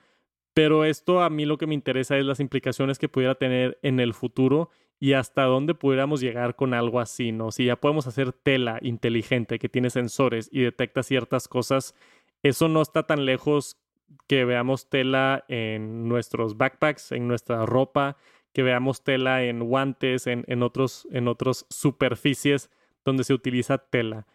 Pero 0.55 0.87
esto 0.87 1.21
a 1.21 1.29
mí 1.29 1.45
lo 1.45 1.59
que 1.59 1.67
me 1.67 1.75
interesa 1.75 2.17
es 2.17 2.25
las 2.25 2.41
implicaciones 2.41 2.99
que 2.99 3.11
pudiera 3.11 3.35
tener 3.35 3.79
en 3.83 4.01
el 4.01 4.15
futuro 4.15 4.71
y 5.01 5.15
hasta 5.15 5.45
dónde 5.45 5.75
pudiéramos 5.75 6.21
llegar 6.21 6.55
con 6.55 6.75
algo 6.75 7.01
así, 7.01 7.33
¿no? 7.33 7.51
Si 7.51 7.65
ya 7.65 7.77
podemos 7.77 8.07
hacer 8.07 8.33
tela 8.33 8.79
inteligente 8.83 9.59
que 9.59 9.71
tiene 9.71 9.89
sensores 9.89 10.51
y 10.53 10.61
detecta 10.61 11.03
ciertas 11.03 11.49
cosas, 11.49 11.95
eso 12.43 12.69
no 12.69 12.83
está 12.83 13.07
tan 13.07 13.25
lejos 13.25 13.79
que 14.27 14.45
veamos 14.45 14.91
tela 14.91 15.45
en 15.49 16.07
nuestros 16.07 16.59
backpacks, 16.59 17.13
en 17.13 17.29
nuestra 17.29 17.65
ropa, 17.65 18.19
que 18.53 18.63
veamos 18.63 19.03
tela 19.03 19.43
en 19.43 19.61
guantes, 19.61 20.27
en, 20.27 20.45
en 20.49 20.63
otros, 20.63 21.09
en 21.11 21.29
otras 21.29 21.67
superficies 21.71 22.71
donde 23.05 23.25
se 23.25 23.33
utiliza 23.33 23.79
tela. 23.79 24.27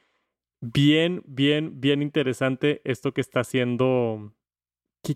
Bien, 0.61 1.21
bien, 1.27 1.79
bien 1.79 2.01
interesante 2.01 2.81
esto 2.85 3.13
que 3.13 3.21
está 3.21 3.41
haciendo. 3.41 4.33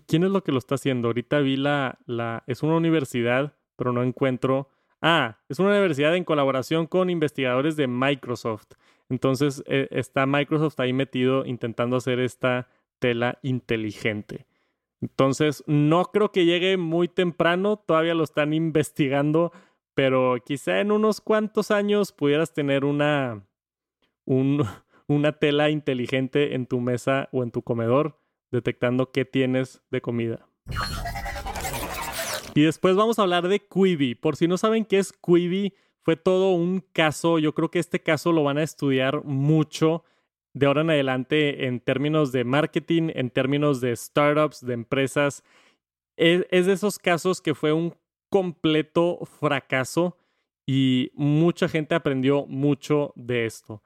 ¿Quién 0.06 0.22
es 0.22 0.30
lo 0.30 0.44
que 0.44 0.52
lo 0.52 0.58
está 0.58 0.76
haciendo? 0.76 1.08
Ahorita 1.08 1.40
vi 1.40 1.56
la, 1.56 1.98
la. 2.06 2.44
Es 2.46 2.62
una 2.62 2.76
universidad, 2.76 3.56
pero 3.74 3.92
no 3.92 4.04
encuentro. 4.04 4.68
Ah, 5.00 5.38
es 5.48 5.58
una 5.58 5.70
universidad 5.70 6.14
en 6.14 6.24
colaboración 6.24 6.86
con 6.86 7.10
investigadores 7.10 7.76
de 7.76 7.86
Microsoft. 7.86 8.72
Entonces 9.08 9.62
eh, 9.66 9.88
está 9.90 10.26
Microsoft 10.26 10.78
ahí 10.78 10.92
metido 10.92 11.44
intentando 11.46 11.96
hacer 11.96 12.20
esta 12.20 12.68
tela 12.98 13.38
inteligente. 13.42 14.46
Entonces, 15.00 15.64
no 15.66 16.04
creo 16.04 16.30
que 16.30 16.44
llegue 16.44 16.76
muy 16.76 17.08
temprano, 17.08 17.78
todavía 17.78 18.14
lo 18.14 18.22
están 18.22 18.52
investigando, 18.52 19.50
pero 19.94 20.36
quizá 20.44 20.80
en 20.80 20.92
unos 20.92 21.20
cuantos 21.20 21.70
años 21.70 22.12
pudieras 22.12 22.52
tener 22.52 22.84
una, 22.84 23.46
una 25.06 25.32
tela 25.32 25.70
inteligente 25.70 26.54
en 26.54 26.66
tu 26.66 26.80
mesa 26.80 27.28
o 27.32 27.42
en 27.42 27.50
tu 27.50 27.62
comedor, 27.62 28.18
detectando 28.50 29.10
qué 29.10 29.24
tienes 29.24 29.82
de 29.90 30.00
comida. 30.00 30.46
Y 32.54 32.62
después 32.62 32.96
vamos 32.96 33.18
a 33.18 33.22
hablar 33.22 33.48
de 33.48 33.60
Quibi. 33.60 34.14
Por 34.14 34.36
si 34.36 34.48
no 34.48 34.58
saben 34.58 34.84
qué 34.84 34.98
es 34.98 35.12
Quibi, 35.12 35.72
fue 36.02 36.16
todo 36.16 36.50
un 36.52 36.80
caso. 36.92 37.38
Yo 37.38 37.54
creo 37.54 37.70
que 37.70 37.78
este 37.78 38.00
caso 38.00 38.32
lo 38.32 38.42
van 38.42 38.58
a 38.58 38.62
estudiar 38.62 39.24
mucho 39.24 40.04
de 40.52 40.66
ahora 40.66 40.80
en 40.80 40.90
adelante 40.90 41.66
en 41.66 41.80
términos 41.80 42.32
de 42.32 42.44
marketing, 42.44 43.10
en 43.14 43.30
términos 43.30 43.80
de 43.80 43.94
startups, 43.94 44.64
de 44.64 44.74
empresas. 44.74 45.44
Es, 46.16 46.48
de 46.50 46.72
esos 46.72 46.98
casos 46.98 47.40
que 47.40 47.54
fue 47.54 47.72
un 47.72 47.94
completo 48.28 49.20
fracaso 49.38 50.16
y 50.66 51.10
mucha 51.14 51.68
gente 51.68 51.94
aprendió 51.94 52.46
mucho 52.46 53.12
de 53.16 53.46
esto. 53.46 53.82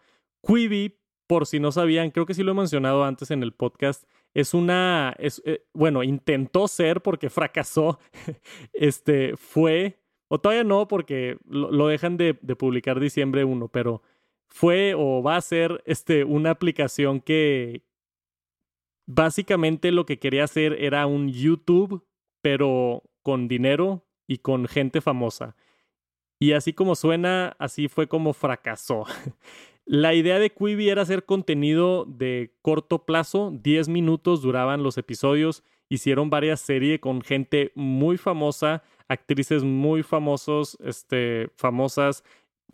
Quibi, 0.47 0.99
por 1.27 1.47
si 1.47 1.61
no 1.61 1.71
sabían, 1.71 2.11
creo 2.11 2.27
que 2.27 2.35
sí 2.35 2.43
lo 2.43 2.53
he 2.53 2.57
mencionado 2.57 3.05
antes 3.05 3.31
en 3.31 3.43
el 3.43 3.53
podcast, 3.53 4.05
es 4.35 4.53
una, 4.53 5.15
es, 5.19 5.41
eh, 5.47 5.65
bueno, 5.73 6.03
intentó 6.03 6.69
ser 6.69 7.01
porque 7.01 7.31
fracasó, 7.31 8.01
este, 8.73 9.37
fue, 9.37 10.01
o 10.29 10.41
todavía 10.41 10.65
no 10.65 10.89
porque 10.89 11.39
lo, 11.49 11.87
dejan 11.87 12.17
de, 12.17 12.39
de 12.43 12.57
publicar 12.57 13.01
diciembre 13.01 13.45
1, 13.45 13.69
pero 13.69 14.03
fue 14.49 14.95
o 14.95 15.23
va 15.23 15.37
a 15.37 15.41
ser 15.41 15.83
este, 15.87 16.25
una 16.25 16.51
aplicación 16.51 17.21
que 17.21 17.83
básicamente 19.07 19.93
lo 19.93 20.07
que 20.07 20.19
quería 20.19 20.45
hacer 20.45 20.77
era 20.81 21.07
un 21.07 21.29
YouTube, 21.29 22.05
pero 22.41 23.03
con 23.23 23.49
dinero 23.49 24.05
y 24.27 24.39
con 24.39 24.67
gente 24.67 25.01
famosa. 25.01 25.57
Y 26.41 26.53
así 26.53 26.73
como 26.73 26.95
suena, 26.95 27.57
así 27.59 27.89
fue 27.89 28.09
como 28.09 28.33
fracasó. 28.33 29.05
La 29.87 30.15
idea 30.15 30.39
de 30.39 30.51
Quibi 30.51 30.89
era 30.89 31.03
hacer 31.03 31.25
contenido 31.25 32.07
de 32.07 32.55
corto 32.63 33.05
plazo, 33.05 33.51
10 33.53 33.89
minutos 33.89 34.41
duraban 34.41 34.83
los 34.83 34.97
episodios, 34.97 35.63
hicieron 35.91 36.31
varias 36.31 36.61
series 36.61 37.01
con 37.01 37.21
gente 37.21 37.71
muy 37.75 38.17
famosa, 38.17 38.83
actrices 39.09 39.63
muy 39.63 40.03
famosos, 40.03 40.79
este, 40.81 41.51
famosas, 41.57 42.25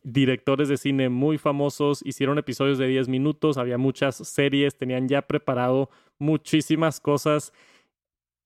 directores 0.03 0.69
de 0.69 0.77
cine 0.77 1.09
muy 1.09 1.37
famosos, 1.37 2.01
hicieron 2.05 2.39
episodios 2.39 2.79
de 2.79 2.87
10 2.87 3.09
minutos, 3.09 3.59
había 3.59 3.77
muchas 3.77 4.17
series, 4.17 4.77
tenían 4.77 5.09
ya 5.09 5.23
preparado 5.23 5.91
muchísimas 6.19 7.01
cosas 7.01 7.53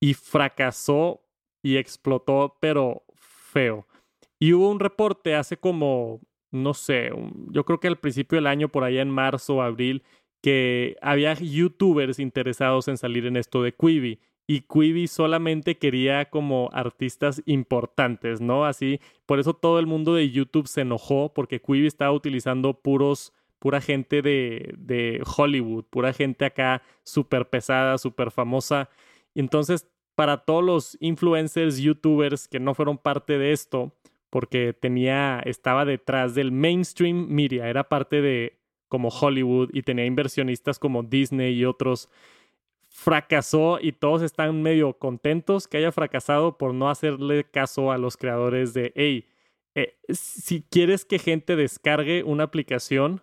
y 0.00 0.14
fracasó 0.14 1.20
y 1.62 1.76
explotó, 1.76 2.56
pero 2.60 3.04
feo. 3.14 3.86
Y 4.38 4.52
hubo 4.52 4.70
un 4.70 4.80
reporte 4.80 5.34
hace 5.34 5.56
como, 5.56 6.20
no 6.54 6.74
sé, 6.74 7.10
yo 7.50 7.64
creo 7.64 7.80
que 7.80 7.88
al 7.88 7.98
principio 7.98 8.36
del 8.36 8.46
año, 8.46 8.68
por 8.68 8.84
allá 8.84 9.02
en 9.02 9.10
marzo 9.10 9.56
o 9.56 9.62
abril, 9.62 10.02
que 10.40 10.96
había 11.02 11.34
youtubers 11.34 12.18
interesados 12.18 12.88
en 12.88 12.96
salir 12.96 13.26
en 13.26 13.36
esto 13.36 13.62
de 13.62 13.72
Quibi 13.72 14.20
y 14.46 14.60
Quibi 14.62 15.06
solamente 15.08 15.78
quería 15.78 16.26
como 16.26 16.68
artistas 16.72 17.42
importantes, 17.46 18.40
¿no? 18.40 18.66
Así, 18.66 19.00
por 19.26 19.38
eso 19.40 19.54
todo 19.54 19.78
el 19.78 19.86
mundo 19.86 20.14
de 20.14 20.30
YouTube 20.30 20.68
se 20.68 20.82
enojó 20.82 21.32
porque 21.32 21.60
Quibi 21.60 21.86
estaba 21.86 22.12
utilizando 22.12 22.74
puros, 22.82 23.32
pura 23.58 23.80
gente 23.80 24.20
de, 24.20 24.74
de 24.76 25.22
Hollywood, 25.24 25.84
pura 25.88 26.12
gente 26.12 26.44
acá 26.44 26.82
súper 27.04 27.48
pesada, 27.48 27.96
súper 27.96 28.30
famosa. 28.30 28.90
Entonces, 29.34 29.88
para 30.14 30.44
todos 30.44 30.62
los 30.62 30.96
influencers, 31.00 31.78
youtubers 31.78 32.46
que 32.46 32.60
no 32.60 32.74
fueron 32.74 32.98
parte 32.98 33.38
de 33.38 33.52
esto, 33.52 33.94
porque 34.34 34.72
tenía, 34.72 35.40
estaba 35.44 35.84
detrás 35.84 36.34
del 36.34 36.50
mainstream 36.50 37.28
media, 37.28 37.68
era 37.68 37.88
parte 37.88 38.20
de 38.20 38.58
como 38.88 39.10
Hollywood 39.10 39.70
y 39.72 39.82
tenía 39.82 40.06
inversionistas 40.06 40.80
como 40.80 41.04
Disney 41.04 41.54
y 41.54 41.64
otros. 41.64 42.08
Fracasó 42.88 43.78
y 43.80 43.92
todos 43.92 44.22
están 44.22 44.60
medio 44.60 44.98
contentos 44.98 45.68
que 45.68 45.76
haya 45.76 45.92
fracasado 45.92 46.58
por 46.58 46.74
no 46.74 46.90
hacerle 46.90 47.44
caso 47.44 47.92
a 47.92 47.96
los 47.96 48.16
creadores 48.16 48.74
de, 48.74 48.92
hey, 48.96 49.28
eh, 49.76 49.96
si 50.08 50.62
quieres 50.62 51.04
que 51.04 51.20
gente 51.20 51.54
descargue 51.54 52.24
una 52.24 52.42
aplicación 52.42 53.22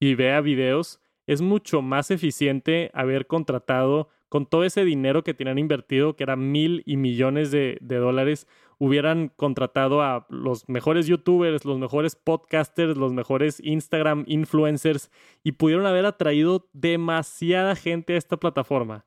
y 0.00 0.16
vea 0.16 0.40
videos, 0.40 1.00
es 1.28 1.42
mucho 1.42 1.80
más 1.80 2.10
eficiente 2.10 2.90
haber 2.92 3.28
contratado 3.28 4.08
con 4.28 4.46
todo 4.46 4.64
ese 4.64 4.84
dinero 4.84 5.22
que 5.22 5.32
tenían 5.32 5.60
invertido, 5.60 6.16
que 6.16 6.24
era 6.24 6.34
mil 6.34 6.82
y 6.86 6.96
millones 6.96 7.52
de, 7.52 7.78
de 7.80 7.96
dólares, 7.98 8.48
hubieran 8.78 9.28
contratado 9.34 10.02
a 10.02 10.26
los 10.30 10.68
mejores 10.68 11.06
youtubers, 11.06 11.64
los 11.64 11.78
mejores 11.78 12.14
podcasters, 12.14 12.96
los 12.96 13.12
mejores 13.12 13.60
Instagram 13.62 14.24
influencers 14.26 15.10
y 15.42 15.52
pudieron 15.52 15.86
haber 15.86 16.06
atraído 16.06 16.68
demasiada 16.72 17.74
gente 17.74 18.14
a 18.14 18.18
esta 18.18 18.36
plataforma. 18.36 19.04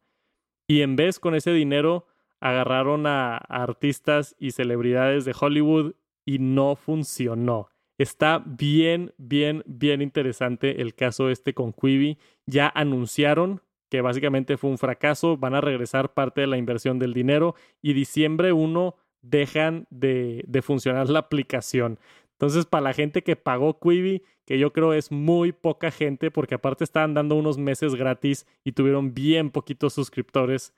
Y 0.68 0.82
en 0.82 0.96
vez 0.96 1.20
con 1.20 1.36
ese 1.36 1.52
dinero 1.52 2.06
agarraron 2.40 3.08
a, 3.08 3.38
artistas 3.38 4.36
y 4.40 4.52
celebridades 4.52 5.26
de 5.26 5.36
Hollywood 5.40 5.94
y 6.26 6.40
no 6.40 6.76
funcionó. 6.76 7.70
Está 7.98 8.44
bien, 8.46 9.14
bien, 9.18 9.64
bien 9.66 10.02
interesante 10.02 10.82
el 10.82 10.96
caso 10.96 11.30
este 11.30 11.54
con 11.54 11.72
Quibi. 11.72 12.18
Ya 12.46 12.72
anunciaron 12.74 13.62
que 13.90 14.02
básicamente 14.02 14.58
fue 14.58 14.70
un 14.70 14.78
fracaso, 14.78 15.38
van 15.38 15.54
a 15.54 15.62
regresar 15.62 16.14
parte 16.14 16.42
de 16.42 16.48
la 16.48 16.58
inversión 16.58 16.98
del 16.98 17.14
dinero 17.14 17.56
y 17.82 17.94
diciembre 17.94 18.54
1 18.54 18.96
dejan 19.22 19.88
de, 19.90 20.44
funcionar 20.64 21.10
la 21.10 21.20
aplicación. 21.20 22.00
Entonces, 22.34 22.66
para 22.66 22.86
la 22.86 22.94
gente 22.94 23.24
que 23.24 23.36
pagó 23.36 23.80
Quibi, 23.80 24.24
que 24.46 24.58
yo 24.58 24.74
creo 24.74 24.94
es 24.94 25.12
muy 25.12 25.52
poca 25.52 25.92
gente, 25.92 26.32
porque 26.32 26.56
aparte 26.56 26.84
estaban 26.84 27.14
dando 27.14 27.36
unos 27.36 27.58
meses 27.58 27.96
gratis 27.96 28.48
y 28.64 28.72
tuvieron 28.72 29.14
bien 29.14 29.52
poquitos 29.52 29.94
suscriptores, 29.94 30.74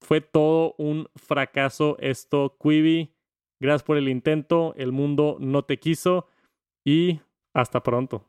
fue 0.00 0.20
todo 0.20 0.74
un 0.78 1.08
fracaso 1.16 1.96
esto, 2.00 2.56
Quibi. 2.62 3.14
Gracias 3.60 3.82
por 3.82 3.96
el 3.96 4.08
intento, 4.08 4.74
el 4.76 4.92
mundo 4.92 5.36
no 5.40 5.64
te 5.64 5.78
quiso 5.78 6.26
y 6.84 7.20
hasta 7.52 7.82
pronto. 7.82 8.24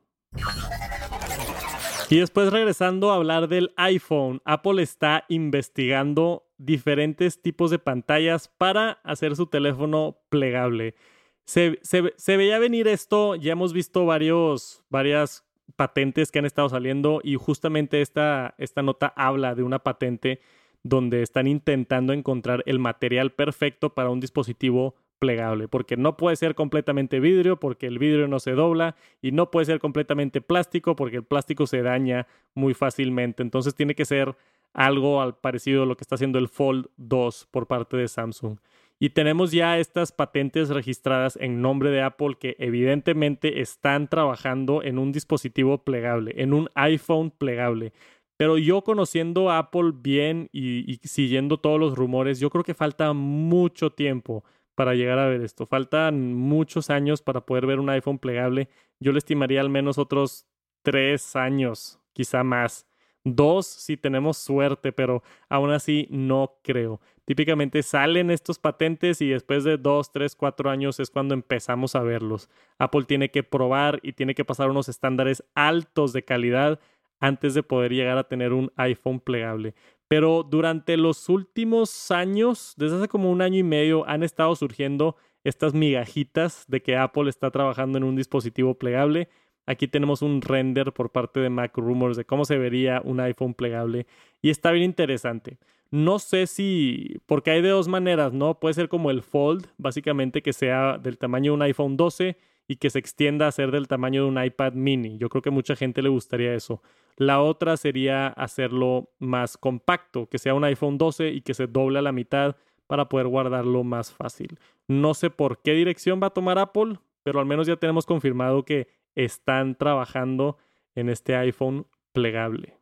Y 2.10 2.20
después 2.20 2.52
regresando 2.52 3.12
a 3.12 3.16
hablar 3.16 3.48
del 3.48 3.74
iPhone, 3.78 4.42
Apple 4.44 4.82
está 4.84 5.24
investigando 5.30 6.46
diferentes 6.66 7.42
tipos 7.42 7.72
de 7.72 7.80
pantallas 7.80 8.48
para 8.48 9.00
hacer 9.04 9.36
su 9.36 9.48
teléfono 9.48 10.18
plegable. 10.30 10.96
Se, 11.44 11.80
veía 12.28 12.60
venir 12.60 12.88
esto, 12.88 13.36
ya 13.36 13.54
hemos 13.54 13.74
visto 13.74 14.06
varias 14.06 15.46
patentes 15.76 16.32
que 16.32 16.40
han 16.40 16.46
estado 16.46 16.70
saliendo 16.70 17.20
y 17.24 17.36
justamente 17.36 18.02
esta 18.02 18.54
nota 18.84 19.12
habla 19.16 19.56
de 19.56 19.64
una 19.64 19.80
patente 19.80 20.40
donde 20.84 21.22
están 21.22 21.48
intentando 21.48 22.14
encontrar 22.14 22.64
el 22.66 22.80
material 22.80 23.32
perfecto 23.32 23.94
para 23.94 24.10
un 24.10 24.20
dispositivo 24.20 24.96
plegable, 25.20 25.68
porque 25.68 25.98
no 25.98 26.18
puede 26.18 26.36
ser 26.36 26.56
completamente 26.56 27.20
vidrio, 27.20 27.60
porque 27.60 27.86
el 27.86 28.00
vidrio 28.00 28.28
no 28.28 28.40
se 28.40 28.54
dobla, 28.54 28.96
y 29.22 29.32
no 29.32 29.52
puede 29.52 29.68
ser 29.68 29.80
completamente 29.80 30.42
plástico, 30.42 30.96
porque 30.96 31.18
el 31.18 31.24
plástico 31.24 31.68
se 31.68 31.84
daña 31.84 32.26
muy 32.56 32.74
fácilmente. 32.74 33.44
Entonces 33.44 33.76
tiene 33.76 33.94
que 33.94 34.06
ser 34.06 34.36
algo 34.74 35.22
al 35.22 35.36
parecido 35.36 35.84
a 35.84 35.86
lo 35.86 35.98
que 35.98 36.04
está 36.04 36.16
haciendo 36.16 36.40
el 36.40 36.48
Fold 36.48 36.88
2 36.98 37.48
por 37.52 37.68
parte 37.68 37.98
de 37.98 38.08
Samsung. 38.08 38.58
Y 39.00 39.10
tenemos 39.10 39.52
ya 39.52 39.80
estas 39.80 40.12
patentes 40.12 40.70
registradas 40.70 41.36
en 41.42 41.62
nombre 41.62 41.90
de 41.90 42.04
Apple 42.04 42.38
que 42.40 42.56
evidentemente 42.60 43.62
están 43.62 44.08
trabajando 44.08 44.84
en 44.84 45.00
un 45.00 45.12
dispositivo 45.12 45.84
plegable, 45.84 46.34
en 46.38 46.54
un 46.54 46.70
iPhone 46.76 47.32
plegable. 47.32 47.94
Pero 48.38 48.60
yo 48.60 48.84
conociendo 48.84 49.50
Apple 49.50 49.92
bien 49.96 50.50
y, 50.52 50.92
y, 50.92 51.00
siguiendo 51.04 51.58
todos 51.58 51.80
los 51.80 51.96
rumores, 51.96 52.40
yo 52.40 52.52
creo 52.52 52.64
que 52.64 52.76
falta 52.76 53.14
mucho 53.14 53.92
tiempo 53.92 54.44
para 54.76 54.94
llegar 54.94 55.20
a 55.20 55.28
ver 55.28 55.42
esto. 55.42 55.66
Faltan 55.66 56.34
muchos 56.34 56.90
años 56.90 57.22
para 57.22 57.46
poder 57.46 57.66
ver 57.66 57.80
un 57.80 57.90
iPhone 57.90 58.20
plegable. 58.20 58.70
Yo 59.00 59.12
le 59.12 59.18
estimaría 59.18 59.62
al 59.62 59.70
menos 59.70 59.98
otros 59.98 60.46
tres 60.84 61.36
años, 61.36 62.00
quizá 62.14 62.44
más. 62.44 62.88
Dos 63.24 63.68
si 63.68 63.98
tenemos 63.98 64.38
suerte, 64.38 64.92
pero 64.92 65.22
aún 65.48 65.72
así 65.72 66.08
no 66.10 66.58
creo. 66.64 67.00
Típicamente 67.26 67.84
salen 67.84 68.32
estos 68.32 68.58
patentes 68.58 69.22
y 69.22 69.30
después 69.30 69.64
de 69.64 69.78
dos, 69.78 70.12
tres, 70.12 70.36
cuatro 70.36 70.70
años 70.70 71.00
es 71.00 71.12
cuando 71.12 71.36
empezamos 71.36 71.96
a 71.96 72.02
verlos. 72.02 72.50
Apple 72.80 73.04
tiene 73.04 73.30
que 73.30 73.44
probar 73.44 74.00
y 74.02 74.14
tiene 74.14 74.34
que 74.34 74.44
pasar 74.44 74.70
unos 74.72 74.90
estándares 74.90 75.44
altos 75.54 76.14
de 76.14 76.26
calidad 76.26 76.80
antes 77.20 77.54
de 77.54 77.62
poder 77.62 77.94
llegar 77.94 78.18
a 78.18 78.28
tener 78.28 78.54
un 78.54 78.72
iPhone 78.76 79.20
plegable. 79.20 79.76
Pero 80.08 80.44
durante 80.44 80.98
los 80.98 81.30
últimos 81.30 82.10
años, 82.12 82.74
desde 82.76 82.98
hace 82.98 83.08
como 83.08 83.32
un 83.32 83.42
año 83.42 83.60
y 83.60 83.64
medio, 83.64 84.06
han 84.10 84.24
estado 84.24 84.56
surgiendo 84.56 85.16
estas 85.44 85.74
migajitas 85.74 86.66
de 86.68 86.82
que 86.82 86.98
Apple 86.98 87.30
está 87.30 87.52
trabajando 87.52 87.98
en 87.98 88.04
un 88.04 88.16
dispositivo 88.16 88.74
plegable 88.78 89.30
Aquí 89.66 89.88
tenemos 89.88 90.22
un 90.22 90.42
render 90.42 90.92
por 90.92 91.12
parte 91.12 91.40
de 91.40 91.50
Mac 91.50 91.78
Rumors 91.78 92.18
de 92.18 92.26
cómo 92.26 92.46
se 92.46 92.58
vería 92.58 93.02
un 93.04 93.20
iPhone 93.20 93.54
plegable 93.54 94.08
y 94.42 94.50
está 94.50 94.72
bien 94.72 94.86
interesante. 94.86 95.58
No 95.92 96.20
sé 96.20 96.48
si, 96.48 97.20
porque 97.26 97.52
hay 97.52 97.62
de 97.62 97.70
dos 97.70 97.88
maneras, 97.88 98.32
¿no? 98.32 98.60
Puede 98.60 98.74
ser 98.74 98.88
como 98.88 99.12
el 99.12 99.22
Fold, 99.22 99.68
básicamente 99.78 100.42
que 100.42 100.54
sea 100.54 100.98
del 100.98 101.18
tamaño 101.18 101.52
de 101.52 101.56
un 101.56 101.62
iPhone 101.64 101.98
12 101.98 102.38
y 102.68 102.78
que 102.78 102.90
se 102.90 103.00
extienda 103.00 103.48
a 103.48 103.52
ser 103.52 103.72
del 103.72 103.90
tamaño 103.90 104.24
de 104.24 104.30
un 104.30 104.42
iPad 104.42 104.74
mini. 104.74 105.18
Yo 105.18 105.28
creo 105.28 105.42
que 105.42 105.50
mucha 105.50 105.76
gente 105.76 106.02
le 106.02 106.08
gustaría 106.08 106.54
eso. 106.54 106.82
La 107.18 107.42
otra 107.42 107.76
sería 107.76 108.28
hacerlo 108.28 109.10
más 109.20 109.58
compacto, 109.58 110.28
que 110.28 110.40
sea 110.40 110.54
un 110.54 110.64
iPhone 110.64 110.98
12 110.98 111.32
y 111.32 111.42
que 111.42 111.54
se 111.54 111.68
doble 111.68 112.00
a 112.00 112.02
la 112.02 112.14
mitad 112.14 112.56
para 112.88 113.10
poder 113.10 113.28
guardarlo 113.28 113.84
más 113.84 114.14
fácil. 114.14 114.58
No 114.88 115.14
sé 115.14 115.30
por 115.30 115.62
qué 115.62 115.74
dirección 115.74 116.22
va 116.24 116.28
a 116.28 116.34
tomar 116.34 116.58
Apple, 116.58 117.00
pero 117.24 117.40
al 117.40 117.46
menos 117.46 117.68
ya 117.68 117.76
tenemos 117.76 118.06
confirmado 118.06 118.64
que 118.64 118.88
están 119.16 119.76
trabajando 119.76 120.58
en 120.96 121.10
este 121.10 121.36
iPhone 121.36 121.88
plegable. 122.12 122.78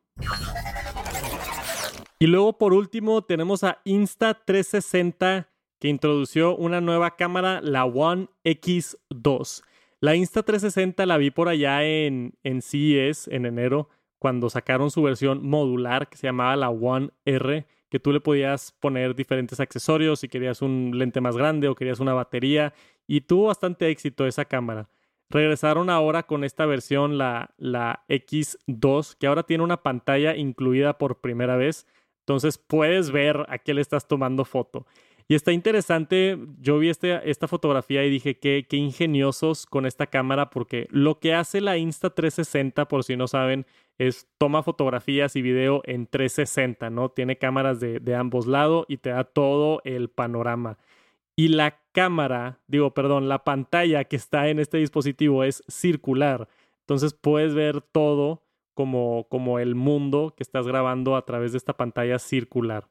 Y 2.20 2.28
luego 2.28 2.58
por 2.58 2.74
último 2.74 3.22
tenemos 3.24 3.64
a 3.64 3.82
Insta360 3.86 5.48
que 5.80 5.88
introdució 5.88 6.56
una 6.56 6.82
nueva 6.82 7.16
cámara, 7.16 7.62
la 7.62 7.86
One 7.86 8.28
X2. 8.44 9.64
La 10.02 10.16
Insta360 10.16 11.06
la 11.06 11.18
vi 11.18 11.32
por 11.32 11.48
allá 11.48 11.84
en, 11.84 12.34
en 12.44 12.62
CES 12.62 13.30
en 13.30 13.46
enero 13.46 13.90
cuando 14.18 14.50
sacaron 14.50 14.92
su 14.92 15.02
versión 15.02 15.48
modular 15.48 16.10
que 16.10 16.18
se 16.18 16.28
llamaba 16.28 16.58
la 16.58 16.70
One 16.70 17.12
R, 17.24 17.66
que 17.90 18.00
tú 18.00 18.12
le 18.12 18.20
podías 18.20 18.74
poner 18.74 19.16
diferentes 19.16 19.60
accesorios 19.62 20.20
si 20.20 20.28
querías 20.28 20.62
un 20.62 20.92
lente 20.94 21.22
más 21.22 21.38
grande 21.38 21.70
o 21.70 21.76
querías 21.76 22.02
una 22.02 22.14
batería 22.14 22.74
y 23.08 23.22
tuvo 23.22 23.48
bastante 23.48 23.90
éxito 23.90 24.28
esa 24.28 24.46
cámara. 24.46 24.90
Regresaron 25.30 25.90
ahora 25.90 26.24
con 26.24 26.44
esta 26.44 26.66
versión, 26.66 27.18
la, 27.18 27.54
la 27.58 28.04
X2, 28.10 29.16
que 29.18 29.28
ahora 29.28 29.44
tiene 29.44 29.64
una 29.64 29.84
pantalla 29.84 30.36
incluida 30.36 30.98
por 30.98 31.22
primera 31.22 31.56
vez. 31.56 31.86
Entonces 32.22 32.58
puedes 32.58 33.12
ver 33.12 33.46
a 33.50 33.60
qué 33.60 33.74
le 33.74 33.82
estás 33.82 34.08
tomando 34.08 34.44
foto. 34.44 34.88
Y 35.28 35.36
está 35.36 35.52
interesante, 35.52 36.40
yo 36.60 36.80
vi 36.80 36.90
este, 36.90 37.30
esta 37.30 37.48
fotografía 37.48 38.04
y 38.04 38.10
dije 38.10 38.40
qué, 38.40 38.66
qué 38.68 38.78
ingeniosos 38.78 39.68
con 39.68 39.86
esta 39.86 40.08
cámara 40.08 40.50
porque 40.50 40.88
lo 40.90 41.20
que 41.20 41.36
hace 41.36 41.62
la 41.62 41.78
Insta360, 41.78 42.88
por 42.88 43.04
si 43.04 43.16
no 43.16 43.28
saben, 43.28 43.68
es 44.00 44.28
toma 44.40 44.64
fotografías 44.64 45.36
y 45.36 45.44
video 45.44 45.84
en 45.86 46.08
360, 46.08 46.90
¿no? 46.90 47.10
Tiene 47.10 47.38
cámaras 47.38 47.80
de, 47.80 48.00
de 48.00 48.16
ambos 48.16 48.48
lados 48.48 48.86
y 48.88 48.98
te 48.98 49.12
da 49.12 49.24
todo 49.24 49.82
el 49.84 50.10
panorama 50.10 50.80
y 51.40 51.48
la 51.48 51.80
cámara, 51.94 52.60
digo, 52.68 52.94
perdón, 52.94 53.30
la 53.30 53.46
pantalla 53.46 54.04
que 54.04 54.18
está 54.18 54.50
en 54.50 54.60
este 54.60 54.78
dispositivo 54.78 55.46
es 55.46 55.64
circular. 55.70 56.50
Entonces 56.82 57.14
puedes 57.14 57.54
ver 57.54 57.80
todo 57.80 58.44
como, 58.74 59.26
como 59.30 59.58
el 59.58 59.74
mundo 59.74 60.34
que 60.36 60.44
estás 60.44 60.68
grabando 60.68 61.16
a 61.16 61.24
través 61.24 61.54
de 61.54 61.58
esta 61.58 61.78
pantalla 61.78 62.20
circular. 62.20 62.90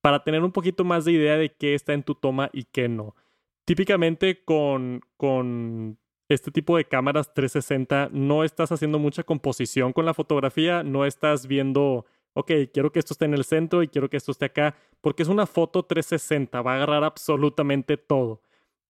Para 0.00 0.22
tener 0.22 0.44
un 0.44 0.52
poquito 0.52 0.84
más 0.84 1.04
de 1.04 1.10
idea 1.10 1.36
de 1.36 1.56
qué 1.56 1.74
está 1.74 1.92
en 1.92 2.04
tu 2.04 2.14
toma 2.14 2.50
y 2.52 2.66
qué 2.66 2.88
no. 2.88 3.16
Típicamente 3.64 4.44
con, 4.44 5.00
con 5.16 5.98
este 6.28 6.52
tipo 6.52 6.76
de 6.76 6.84
cámaras 6.84 7.34
360 7.34 8.10
no 8.12 8.44
estás 8.44 8.70
haciendo 8.70 9.00
mucha 9.00 9.24
composición 9.24 9.92
con 9.92 10.06
la 10.06 10.14
fotografía, 10.14 10.84
no 10.84 11.04
estás 11.04 11.48
viendo 11.48 12.06
ok, 12.34 12.50
quiero 12.72 12.92
que 12.92 12.98
esto 12.98 13.14
esté 13.14 13.24
en 13.24 13.34
el 13.34 13.44
centro 13.44 13.82
y 13.82 13.88
quiero 13.88 14.08
que 14.08 14.16
esto 14.16 14.32
esté 14.32 14.46
acá, 14.46 14.76
porque 15.00 15.22
es 15.22 15.28
una 15.28 15.46
foto 15.46 15.84
360, 15.84 16.62
va 16.62 16.72
a 16.72 16.76
agarrar 16.76 17.04
absolutamente 17.04 17.96
todo. 17.96 18.42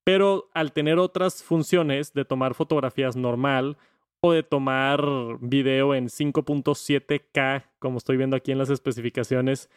Pero 0.04 0.50
al 0.54 0.72
tener 0.72 0.98
otras 0.98 1.42
funciones 1.42 2.12
de 2.12 2.24
tomar 2.24 2.54
fotografías 2.54 3.16
normal 3.16 3.76
o 4.20 4.32
de 4.32 4.42
tomar 4.42 5.04
video 5.40 5.94
en 5.94 6.08
5.7K, 6.08 7.64
como 7.78 7.98
estoy 7.98 8.16
viendo 8.16 8.36
aquí 8.36 8.52
en 8.52 8.58
las 8.58 8.70
especificaciones, 8.70 9.68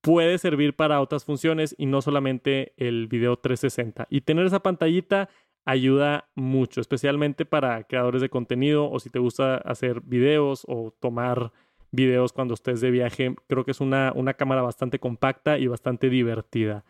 puede 0.00 0.38
servir 0.38 0.74
para 0.76 1.00
otras 1.00 1.24
funciones 1.24 1.74
y 1.78 1.86
no 1.86 2.00
solamente 2.00 2.72
el 2.76 3.06
video 3.06 3.36
360. 3.36 4.06
Y 4.10 4.22
tener 4.22 4.46
esa 4.46 4.60
pantallita 4.60 5.28
ayuda 5.64 6.30
mucho, 6.34 6.80
especialmente 6.80 7.44
para 7.44 7.84
creadores 7.84 8.22
de 8.22 8.30
contenido 8.30 8.90
o 8.90 8.98
si 8.98 9.10
te 9.10 9.18
gusta 9.18 9.56
hacer 9.56 10.00
videos 10.00 10.64
o 10.66 10.92
tomar 10.98 11.52
videos 11.90 12.32
cuando 12.32 12.54
estés 12.54 12.80
de 12.80 12.90
viaje. 12.90 13.34
Creo 13.48 13.64
que 13.64 13.70
es 13.72 13.80
una, 13.80 14.12
una 14.14 14.34
cámara 14.34 14.62
bastante 14.62 14.98
compacta 14.98 15.58
y 15.58 15.66
bastante 15.66 16.08
divertida. 16.08 16.84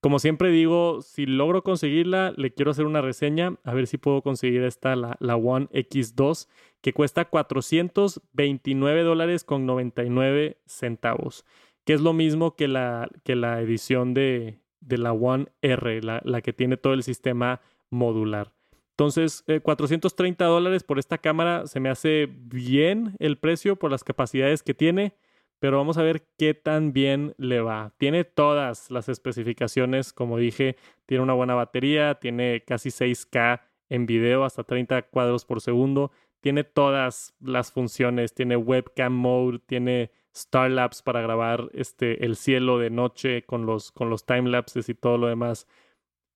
Como 0.00 0.20
siempre 0.20 0.50
digo, 0.50 1.02
si 1.02 1.26
logro 1.26 1.64
conseguirla, 1.64 2.32
le 2.36 2.52
quiero 2.54 2.70
hacer 2.70 2.86
una 2.86 3.00
reseña, 3.00 3.56
a 3.64 3.74
ver 3.74 3.88
si 3.88 3.98
puedo 3.98 4.22
conseguir 4.22 4.62
esta, 4.62 4.94
la, 4.94 5.16
la 5.18 5.34
One 5.34 5.66
X2, 5.72 6.48
que 6.80 6.92
cuesta 6.92 7.24
429 7.24 9.02
dólares 9.02 9.42
con 9.42 9.66
99 9.66 10.58
centavos, 10.66 11.44
que 11.84 11.94
es 11.94 12.00
lo 12.00 12.12
mismo 12.12 12.54
que 12.54 12.68
la, 12.68 13.08
que 13.24 13.34
la 13.34 13.60
edición 13.60 14.14
de, 14.14 14.60
de 14.80 14.98
la 14.98 15.12
One 15.12 15.46
R, 15.62 16.02
la, 16.02 16.20
la 16.24 16.42
que 16.42 16.52
tiene 16.52 16.76
todo 16.76 16.92
el 16.92 17.02
sistema 17.02 17.60
modular. 17.90 18.52
Entonces, 18.98 19.44
430 19.62 20.44
eh, 20.44 20.48
dólares 20.48 20.82
por 20.82 20.98
esta 20.98 21.18
cámara 21.18 21.68
se 21.68 21.78
me 21.78 21.88
hace 21.88 22.28
bien 22.28 23.14
el 23.20 23.38
precio 23.38 23.76
por 23.76 23.92
las 23.92 24.02
capacidades 24.02 24.64
que 24.64 24.74
tiene, 24.74 25.14
pero 25.60 25.76
vamos 25.76 25.98
a 25.98 26.02
ver 26.02 26.26
qué 26.36 26.52
tan 26.52 26.92
bien 26.92 27.32
le 27.38 27.60
va. 27.60 27.94
Tiene 27.98 28.24
todas 28.24 28.90
las 28.90 29.08
especificaciones, 29.08 30.12
como 30.12 30.36
dije, 30.36 30.74
tiene 31.06 31.22
una 31.22 31.34
buena 31.34 31.54
batería, 31.54 32.16
tiene 32.16 32.64
casi 32.66 32.88
6K 32.88 33.60
en 33.88 34.06
video, 34.06 34.44
hasta 34.44 34.64
30 34.64 35.02
cuadros 35.02 35.44
por 35.44 35.60
segundo, 35.60 36.10
tiene 36.40 36.64
todas 36.64 37.36
las 37.38 37.70
funciones, 37.70 38.34
tiene 38.34 38.56
webcam 38.56 39.12
mode, 39.12 39.60
tiene 39.60 40.10
Starlapse 40.34 41.04
para 41.04 41.20
grabar 41.20 41.70
este, 41.72 42.24
el 42.24 42.34
cielo 42.34 42.80
de 42.80 42.90
noche 42.90 43.44
con 43.44 43.64
los, 43.64 43.92
con 43.92 44.10
los 44.10 44.26
timelapses 44.26 44.88
y 44.88 44.94
todo 44.94 45.18
lo 45.18 45.28
demás. 45.28 45.68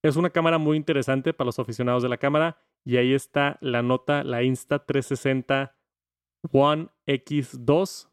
Es 0.02 0.16
una 0.16 0.30
cámara 0.30 0.58
muy 0.58 0.76
interesante 0.76 1.32
para 1.32 1.46
los 1.46 1.60
aficionados 1.60 2.02
de 2.02 2.08
la 2.08 2.18
cámara 2.18 2.60
y 2.84 2.96
ahí 2.96 3.14
está 3.14 3.56
la 3.60 3.82
nota, 3.82 4.24
la 4.24 4.42
Insta360 4.42 5.72
One 6.50 6.88
X2 7.06 8.08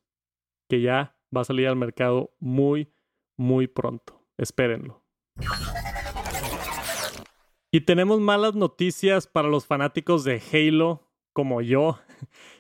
que 0.70 0.82
ya 0.82 1.18
va 1.36 1.42
a 1.42 1.46
salir 1.46 1.68
al 1.68 1.76
mercado 1.76 2.36
muy, 2.40 2.94
muy 3.36 3.66
pronto. 3.66 4.24
Espérenlo. 4.38 5.04
Y 7.72 7.82
tenemos 7.82 8.20
malas 8.20 8.54
noticias 8.54 9.26
para 9.26 9.48
los 9.48 9.66
fanáticos 9.66 10.24
de 10.24 10.40
Halo 10.54 11.10
como 11.34 11.62
yo 11.62 12.00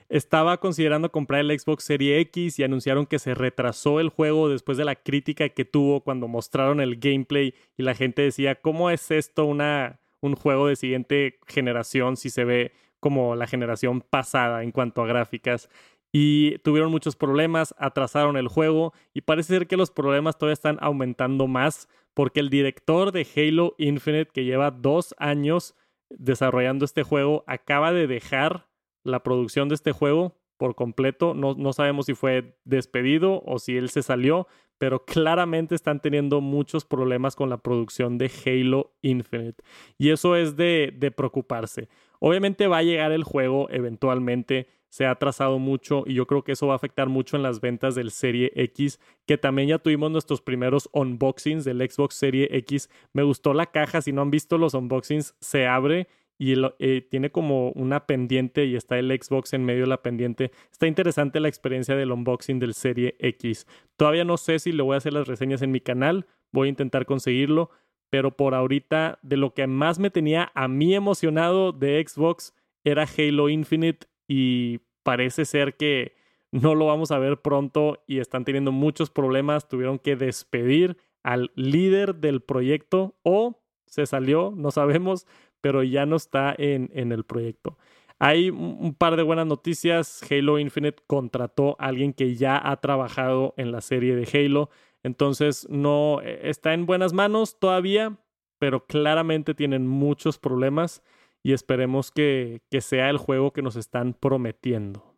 estaba 0.09 0.59
considerando 0.59 1.11
comprar 1.11 1.41
el 1.41 1.57
Xbox 1.57 1.83
Series 1.83 2.21
X 2.21 2.59
y 2.59 2.63
anunciaron 2.63 3.05
que 3.05 3.19
se 3.19 3.35
retrasó 3.35 3.99
el 3.99 4.09
juego 4.09 4.49
después 4.49 4.77
de 4.77 4.85
la 4.85 4.95
crítica 4.95 5.49
que 5.49 5.65
tuvo 5.65 6.01
cuando 6.01 6.27
mostraron 6.27 6.81
el 6.81 6.97
gameplay 6.97 7.53
y 7.77 7.83
la 7.83 7.93
gente 7.93 8.23
decía, 8.23 8.55
¿cómo 8.55 8.89
es 8.89 9.11
esto 9.11 9.45
una, 9.45 9.99
un 10.19 10.35
juego 10.35 10.67
de 10.67 10.75
siguiente 10.75 11.39
generación 11.47 12.17
si 12.17 12.31
se 12.31 12.43
ve 12.43 12.71
como 12.99 13.35
la 13.35 13.47
generación 13.47 14.01
pasada 14.01 14.63
en 14.63 14.71
cuanto 14.71 15.03
a 15.03 15.07
gráficas? 15.07 15.69
Y 16.11 16.57
tuvieron 16.59 16.89
muchos 16.89 17.15
problemas, 17.15 17.75
atrasaron 17.77 18.35
el 18.35 18.47
juego 18.47 18.93
y 19.13 19.21
parece 19.21 19.53
ser 19.53 19.67
que 19.67 19.77
los 19.77 19.91
problemas 19.91 20.39
todavía 20.39 20.53
están 20.53 20.79
aumentando 20.81 21.45
más 21.45 21.87
porque 22.15 22.39
el 22.39 22.49
director 22.49 23.11
de 23.11 23.27
Halo 23.35 23.75
Infinite, 23.77 24.31
que 24.33 24.43
lleva 24.43 24.71
dos 24.71 25.13
años 25.19 25.75
desarrollando 26.09 26.83
este 26.83 27.03
juego, 27.03 27.43
acaba 27.45 27.93
de 27.93 28.07
dejar 28.07 28.68
la 29.03 29.23
producción 29.23 29.69
de 29.69 29.75
este 29.75 29.91
juego 29.91 30.35
por 30.59 30.75
completo. 30.75 31.33
No, 31.33 31.55
no, 31.55 31.71
sabemos 31.73 32.05
si 32.05 32.13
fue 32.13 32.57
despedido 32.65 33.41
o 33.45 33.59
si 33.59 33.77
él 33.77 33.89
se 33.89 34.03
salió, 34.03 34.45
pero 34.77 35.05
claramente 35.05 35.73
están 35.73 36.01
teniendo 36.01 36.41
muchos 36.41 36.83
problemas 36.83 37.35
con 37.35 37.49
la 37.49 37.57
producción 37.57 38.17
de 38.17 38.29
Halo 38.45 38.93
Infinite. 39.01 39.63
Y 39.97 40.09
eso 40.09 40.35
es 40.35 40.57
de, 40.57 40.93
de 40.95 41.11
preocuparse. 41.11 41.87
Obviamente 42.19 42.67
va 42.67 42.79
a 42.79 42.83
llegar 42.83 43.13
el 43.13 43.23
juego 43.23 43.69
eventualmente, 43.69 44.67
se 44.89 45.05
ha 45.05 45.11
atrasado 45.11 45.59
mucho 45.59 46.03
y 46.05 46.15
yo 46.15 46.27
creo 46.27 46.43
que 46.43 46.51
eso 46.51 46.67
va 46.67 46.73
a 46.73 46.75
afectar 46.75 47.07
mucho 47.07 47.37
en 47.37 47.43
las 47.43 47.61
ventas 47.61 47.95
del 47.95 48.11
Serie 48.11 48.51
X, 48.55 48.99
que 49.25 49.37
también 49.37 49.69
ya 49.69 49.79
tuvimos 49.79 50.11
nuestros 50.11 50.41
primeros 50.41 50.89
unboxings 50.91 51.63
del 51.63 51.89
Xbox 51.89 52.15
Serie 52.15 52.49
X. 52.51 52.89
Me 53.13 53.23
gustó 53.23 53.53
la 53.53 53.67
caja, 53.67 54.01
si 54.01 54.11
no 54.11 54.21
han 54.21 54.31
visto 54.31 54.57
los 54.57 54.73
unboxings, 54.73 55.35
se 55.39 55.67
abre 55.67 56.07
y 56.39 56.53
eh, 56.79 57.01
tiene 57.01 57.31
como 57.31 57.71
una 57.71 58.07
pendiente 58.07 58.65
y 58.65 58.77
está 58.77 58.97
el 58.97 59.11
Xbox 59.11 59.53
en 59.53 59.65
medio 59.65 59.81
de 59.81 59.87
la 59.87 60.01
pendiente. 60.01 60.51
Está 60.71 60.87
interesante 60.87 61.41
la 61.41 61.49
experiencia 61.49 61.97
del 61.97 62.13
unboxing 62.13 62.59
del 62.59 62.73
Serie 62.73 63.17
X. 63.19 63.67
Todavía 63.97 64.23
no 64.23 64.37
sé 64.37 64.57
si 64.59 64.71
le 64.71 64.81
voy 64.81 64.95
a 64.95 64.99
hacer 64.99 65.11
las 65.11 65.27
reseñas 65.27 65.61
en 65.61 65.71
mi 65.71 65.81
canal, 65.81 66.27
voy 66.53 66.67
a 66.67 66.69
intentar 66.69 67.05
conseguirlo, 67.05 67.69
pero 68.09 68.37
por 68.37 68.55
ahorita 68.55 69.19
de 69.21 69.35
lo 69.35 69.53
que 69.53 69.67
más 69.67 69.99
me 69.99 70.09
tenía 70.09 70.49
a 70.55 70.69
mí 70.69 70.95
emocionado 70.95 71.73
de 71.73 72.03
Xbox 72.07 72.55
era 72.85 73.05
Halo 73.05 73.49
Infinite 73.49 74.07
y 74.25 74.79
parece 75.03 75.43
ser 75.43 75.75
que 75.75 76.15
no 76.51 76.73
lo 76.73 76.85
vamos 76.85 77.11
a 77.11 77.19
ver 77.19 77.41
pronto 77.41 78.01
y 78.07 78.19
están 78.19 78.45
teniendo 78.45 78.71
muchos 78.71 79.09
problemas. 79.09 79.67
Tuvieron 79.67 79.99
que 79.99 80.15
despedir 80.15 80.97
al 81.21 81.51
líder 81.55 82.15
del 82.15 82.41
proyecto 82.41 83.17
o 83.23 83.61
se 83.89 84.05
salió, 84.05 84.53
no 84.55 84.71
sabemos, 84.71 85.25
pero 85.61 85.83
ya 85.83 86.05
no 86.05 86.15
está 86.15 86.55
en, 86.57 86.89
en 86.93 87.11
el 87.11 87.23
proyecto. 87.23 87.77
Hay 88.19 88.49
un 88.49 88.93
par 88.95 89.15
de 89.15 89.23
buenas 89.23 89.47
noticias. 89.47 90.21
Halo 90.29 90.59
Infinite 90.59 91.01
contrató 91.07 91.77
a 91.79 91.85
alguien 91.85 92.11
que 92.11 92.35
ya 92.35 92.59
ha 92.61 92.75
trabajado 92.81 93.53
en 93.55 93.71
la 93.71 93.79
serie 93.79 94.13
de 94.13 94.27
Halo. 94.33 94.69
Entonces 95.03 95.65
no 95.69 96.19
e, 96.21 96.49
está 96.49 96.73
en 96.73 96.85
buenas 96.85 97.13
manos 97.13 97.59
todavía, 97.59 98.17
pero 98.59 98.85
claramente 98.85 99.53
tienen 99.53 99.87
muchos 99.87 100.37
problemas 100.37 101.01
y 101.43 101.53
esperemos 101.53 102.11
que, 102.11 102.61
que 102.69 102.81
sea 102.81 103.09
el 103.09 103.17
juego 103.17 103.53
que 103.53 103.61
nos 103.61 103.77
están 103.77 104.13
prometiendo. 104.13 105.15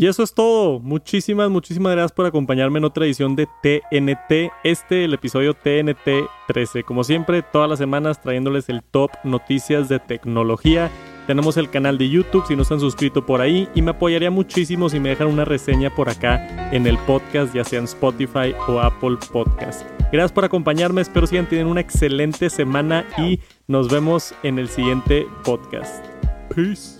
Y 0.00 0.06
eso 0.06 0.22
es 0.22 0.32
todo. 0.32 0.78
Muchísimas, 0.78 1.50
muchísimas 1.50 1.92
gracias 1.92 2.12
por 2.12 2.24
acompañarme 2.24 2.78
en 2.78 2.84
otra 2.84 3.04
edición 3.04 3.34
de 3.34 3.46
TNT. 3.46 4.52
Este, 4.62 5.04
el 5.04 5.12
episodio 5.12 5.54
TNT 5.54 6.28
13. 6.46 6.84
Como 6.84 7.02
siempre, 7.02 7.42
todas 7.42 7.68
las 7.68 7.80
semanas 7.80 8.22
trayéndoles 8.22 8.68
el 8.68 8.84
top 8.84 9.10
noticias 9.24 9.88
de 9.88 9.98
tecnología. 9.98 10.88
Tenemos 11.26 11.56
el 11.56 11.68
canal 11.68 11.98
de 11.98 12.08
YouTube 12.08 12.46
si 12.46 12.54
no 12.54 12.62
se 12.62 12.74
han 12.74 12.80
suscrito 12.80 13.26
por 13.26 13.40
ahí. 13.40 13.68
Y 13.74 13.82
me 13.82 13.90
apoyaría 13.90 14.30
muchísimo 14.30 14.88
si 14.88 15.00
me 15.00 15.08
dejan 15.08 15.26
una 15.26 15.44
reseña 15.44 15.92
por 15.92 16.08
acá 16.08 16.70
en 16.72 16.86
el 16.86 16.96
podcast, 16.98 17.52
ya 17.52 17.64
sea 17.64 17.80
en 17.80 17.86
Spotify 17.86 18.54
o 18.68 18.78
Apple 18.78 19.16
Podcast. 19.32 19.84
Gracias 20.12 20.30
por 20.30 20.44
acompañarme. 20.44 21.00
Espero 21.00 21.26
sigan 21.26 21.48
teniendo 21.48 21.72
una 21.72 21.80
excelente 21.80 22.50
semana 22.50 23.04
y 23.18 23.40
nos 23.66 23.88
vemos 23.88 24.32
en 24.44 24.60
el 24.60 24.68
siguiente 24.68 25.26
podcast. 25.42 26.06
Peace. 26.54 26.97